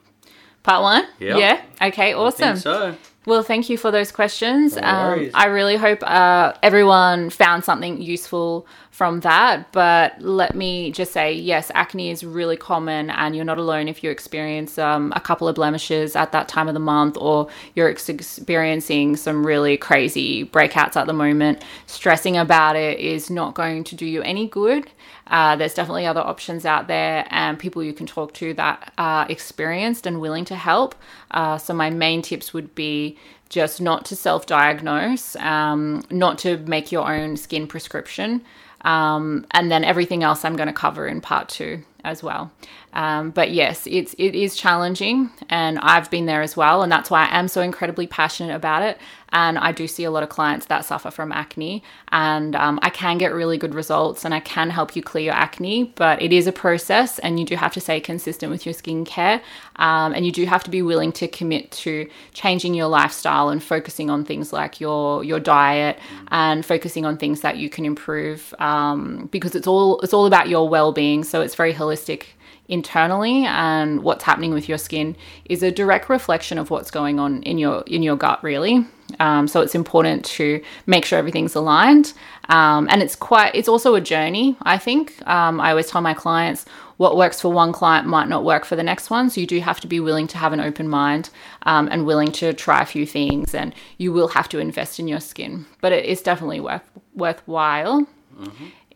part 0.64 0.82
one? 0.84 1.04
Yeah. 1.20 1.38
Yeah. 1.38 1.62
Okay, 1.82 2.12
I 2.12 2.18
awesome. 2.18 2.56
think 2.56 2.64
so. 2.64 2.96
Well, 3.28 3.44
thank 3.44 3.70
you 3.70 3.78
for 3.78 3.92
those 3.92 4.10
questions. 4.10 4.78
No 4.78 4.84
um. 4.84 5.32
I 5.34 5.48
really 5.48 5.76
hope 5.76 6.02
uh, 6.02 6.54
everyone 6.64 7.30
found 7.30 7.66
something 7.66 8.02
useful 8.02 8.66
from 8.90 9.20
that. 9.20 9.70
But 9.74 10.22
let 10.22 10.56
me 10.56 10.92
just 10.94 11.12
say 11.12 11.34
yes, 11.34 11.70
acne 11.76 12.10
is 12.10 12.24
really 12.24 12.56
common, 12.56 13.10
and 13.10 13.36
you're 13.36 13.44
not 13.44 13.58
alone 13.58 13.90
if 13.90 14.02
you 14.02 14.12
experience 14.12 14.78
um, 14.78 15.12
a 15.14 15.20
couple 15.20 15.50
of 15.50 15.56
blemishes 15.56 16.16
at 16.16 16.32
that 16.32 16.48
time 16.48 16.70
of 16.70 16.74
the 16.74 16.80
month 16.80 17.18
or 17.18 17.50
you're 17.76 17.90
ex- 17.90 18.08
experiencing 18.08 19.18
some 19.18 19.46
really 19.46 19.76
crazy 19.76 20.46
breakouts 20.46 20.96
at 20.96 21.06
the 21.06 21.12
moment. 21.12 21.66
Stressing 21.86 22.38
about 22.38 22.78
it 22.78 22.98
is 22.98 23.30
not 23.30 23.56
going 23.56 23.84
to 23.84 23.96
do 23.96 24.06
you 24.06 24.22
any 24.22 24.48
good. 24.48 24.90
Uh, 25.30 25.56
there's 25.56 25.74
definitely 25.74 26.06
other 26.06 26.22
options 26.22 26.66
out 26.66 26.88
there 26.88 27.26
and 27.30 27.60
people 27.60 27.84
you 27.84 27.94
can 27.94 28.06
talk 28.06 28.34
to 28.34 28.54
that 28.54 28.94
are 28.98 29.26
experienced 29.30 30.06
and 30.06 30.20
willing 30.20 30.46
to 30.46 30.56
help. 30.56 30.96
Uh, 31.32 31.58
so, 31.58 31.74
my 31.74 31.90
main 31.90 32.22
tips 32.22 32.54
would 32.54 32.74
be 32.76 33.18
just 33.50 33.82
not 33.82 34.06
to 34.06 34.16
self 34.16 34.46
diagnose, 34.46 35.36
um, 35.38 36.04
not 36.10 36.38
to 36.40 36.58
make 36.58 36.92
your 36.92 37.12
own 37.12 37.38
skin 37.38 37.68
prescription. 37.68 38.44
Um, 38.82 39.46
and 39.52 39.72
then 39.72 39.84
everything 39.84 40.24
else 40.24 40.46
I'm 40.46 40.56
going 40.56 40.68
to 40.68 40.74
cover 40.74 41.08
in 41.08 41.20
part 41.20 41.50
two 41.50 41.84
as 42.04 42.24
well. 42.24 42.52
Um, 42.94 43.32
but 43.32 43.52
yes, 43.52 43.86
it's 43.86 44.16
it 44.18 44.34
is 44.34 44.56
challenging, 44.56 45.30
and 45.50 45.78
I've 45.80 46.10
been 46.10 46.26
there 46.26 46.42
as 46.42 46.58
well, 46.58 46.82
and 46.82 46.92
that's 46.92 47.12
why 47.12 47.26
I 47.26 47.38
am 47.38 47.48
so 47.48 47.62
incredibly 47.62 48.08
passionate 48.08 48.56
about 48.56 48.82
it. 48.82 48.98
And 49.30 49.58
I 49.58 49.74
do 49.74 49.88
see 49.88 50.06
a 50.06 50.10
lot 50.10 50.24
of 50.24 50.30
clients 50.30 50.68
that 50.68 50.86
suffer 50.86 51.12
from 51.12 51.34
acne, 51.34 51.84
and 52.14 52.56
um, 52.56 52.80
I 52.82 52.90
can 52.90 53.18
get 53.18 53.34
really 53.34 53.58
good 53.58 53.76
results, 53.76 54.24
and 54.24 54.34
I 54.34 54.40
can 54.40 54.70
help 54.70 54.96
you 54.96 55.04
clear 55.04 55.26
your 55.26 55.34
acne. 55.34 55.94
But 55.96 56.22
it 56.22 56.32
is 56.32 56.48
a 56.48 56.54
process, 56.54 57.20
and 57.20 57.38
you 57.40 57.46
do 57.46 57.56
have 57.56 57.74
to 57.74 57.82
stay 57.82 58.00
consistent 58.00 58.52
with 58.52 58.66
your 58.66 58.74
skincare, 58.74 59.42
um, 59.76 60.14
and 60.14 60.26
you 60.26 60.32
do 60.32 60.46
have 60.46 60.64
to 60.64 60.72
be 60.72 60.82
willing 60.82 61.12
to 61.12 61.28
commit 61.28 61.70
to 61.72 62.10
changing 62.34 62.74
your 62.74 62.88
lifestyle 62.88 63.50
and 63.50 63.62
focusing 63.62 64.10
on 64.10 64.24
things 64.24 64.54
like 64.54 64.80
your 64.80 65.24
your 65.26 65.42
diet 65.42 66.00
and 66.30 66.66
focusing 66.66 67.06
on 67.06 67.18
things 67.18 67.42
that 67.42 67.58
you 67.58 67.70
can 67.70 67.84
improve, 67.86 68.56
um, 68.60 69.28
because 69.32 69.56
it's 69.56 69.68
all 69.68 70.00
it's 70.00 70.14
all 70.14 70.26
about 70.26 70.48
your 70.48 70.70
well 70.70 70.94
being. 70.94 71.24
So 71.26 71.42
it's 71.42 71.54
very 71.54 71.74
holistic 71.88 72.24
internally 72.70 73.46
and 73.46 74.04
what's 74.04 74.24
happening 74.24 74.54
with 74.54 74.68
your 74.68 74.78
skin 74.78 75.16
is 75.46 75.64
a 75.64 75.72
direct 75.72 76.10
reflection 76.10 76.58
of 76.58 76.70
what's 76.70 76.92
going 76.92 77.20
on 77.20 77.42
in 77.44 77.58
your 77.58 77.84
in 77.88 78.04
your 78.04 78.16
gut 78.16 78.44
really. 78.44 78.86
Um, 79.22 79.48
so 79.48 79.62
it's 79.62 79.74
important 79.74 80.26
to 80.26 80.62
make 80.86 81.06
sure 81.06 81.18
everything's 81.18 81.56
aligned. 81.56 82.12
Um, 82.50 82.90
and 82.92 83.02
it's 83.02 83.16
quite 83.16 83.56
it's 83.56 83.70
also 83.70 83.96
a 83.96 84.02
journey 84.02 84.58
i 84.62 84.78
think. 84.78 85.26
Um, 85.28 85.62
i 85.62 85.70
always 85.70 85.90
tell 85.90 86.02
my 86.02 86.14
clients 86.14 86.66
what 86.98 87.16
works 87.16 87.40
for 87.40 87.52
one 87.52 87.72
client 87.72 88.08
might 88.08 88.28
not 88.28 88.44
work 88.44 88.66
for 88.66 88.76
the 88.76 88.84
next 88.84 89.10
one. 89.10 89.30
So 89.30 89.40
you 89.40 89.48
do 89.48 89.60
have 89.60 89.80
to 89.82 89.88
be 89.88 90.00
willing 90.00 90.28
to 90.28 90.38
have 90.38 90.52
an 90.52 90.60
open 90.60 90.88
mind 90.90 91.30
um, 91.64 91.88
and 91.92 92.06
willing 92.06 92.32
to 92.34 92.54
try 92.54 92.82
a 92.82 92.86
few 92.86 93.06
things 93.06 93.54
and 93.54 93.74
you 93.98 94.12
will 94.12 94.30
have 94.30 94.50
to 94.50 94.60
invest 94.60 95.00
in 95.00 95.08
your 95.08 95.20
skin. 95.20 95.68
But 95.80 95.94
it 95.94 96.06
is 96.06 96.22
definitely 96.22 96.60
worth 96.60 96.90
worthwhile. 97.14 98.08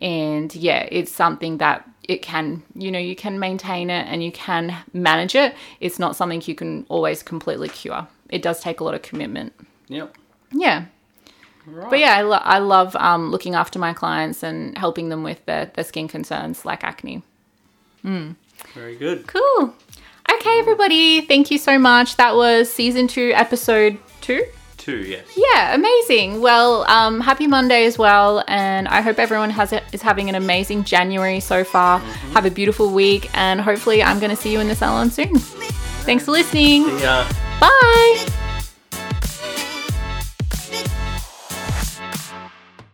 And 0.00 0.54
yeah 0.54 0.88
it's 0.90 1.12
something 1.12 1.58
that 1.58 1.88
it 2.12 2.22
can 2.22 2.62
you 2.74 2.90
know 2.92 2.98
you 2.98 3.16
can 3.16 3.38
maintain 3.38 3.90
it 3.90 4.06
and 4.08 4.22
you 4.22 4.30
can 4.32 4.76
manage 4.92 5.34
it. 5.34 5.54
It's 5.80 5.98
not 5.98 6.16
something 6.16 6.42
you 6.44 6.54
can 6.54 6.86
always 6.88 7.22
completely 7.22 7.68
cure. 7.68 8.06
It 8.28 8.42
does 8.42 8.60
take 8.60 8.80
a 8.80 8.84
lot 8.84 8.94
of 8.94 9.02
commitment. 9.02 9.52
Yep. 9.88 10.16
yeah. 10.52 10.84
Right. 11.64 11.90
but 11.90 12.00
yeah 12.00 12.16
i, 12.16 12.22
lo- 12.22 12.40
I 12.42 12.58
love 12.58 12.96
um, 12.96 13.30
looking 13.30 13.54
after 13.54 13.78
my 13.78 13.92
clients 13.92 14.42
and 14.42 14.76
helping 14.76 15.10
them 15.10 15.22
with 15.22 15.44
their, 15.46 15.66
their 15.66 15.84
skin 15.84 16.08
concerns 16.08 16.64
like 16.64 16.82
acne. 16.82 17.22
Very 18.02 18.96
good. 18.96 19.26
cool. 19.28 19.74
Okay 20.32 20.58
everybody. 20.58 21.20
Thank 21.20 21.50
you 21.52 21.58
so 21.58 21.78
much. 21.78 22.16
That 22.16 22.34
was 22.34 22.72
season 22.72 23.06
two 23.06 23.32
episode 23.34 23.98
two 24.20 24.44
Two, 24.82 24.96
yes. 25.04 25.24
Yeah, 25.36 25.76
amazing. 25.76 26.40
Well, 26.40 26.82
um, 26.90 27.20
happy 27.20 27.46
Monday 27.46 27.84
as 27.84 27.98
well, 27.98 28.42
and 28.48 28.88
I 28.88 29.00
hope 29.00 29.20
everyone 29.20 29.50
has 29.50 29.72
is 29.92 30.02
having 30.02 30.28
an 30.28 30.34
amazing 30.34 30.82
January 30.82 31.38
so 31.38 31.62
far. 31.62 32.00
Have 32.34 32.46
a 32.46 32.50
beautiful 32.50 32.92
week, 32.92 33.30
and 33.32 33.60
hopefully, 33.60 34.02
I'm 34.02 34.18
going 34.18 34.30
to 34.30 34.36
see 34.36 34.52
you 34.52 34.58
in 34.58 34.66
the 34.66 34.74
salon 34.74 35.08
soon. 35.10 35.38
Thanks 35.38 36.24
for 36.24 36.32
listening. 36.32 36.82
Bye. 37.60 38.32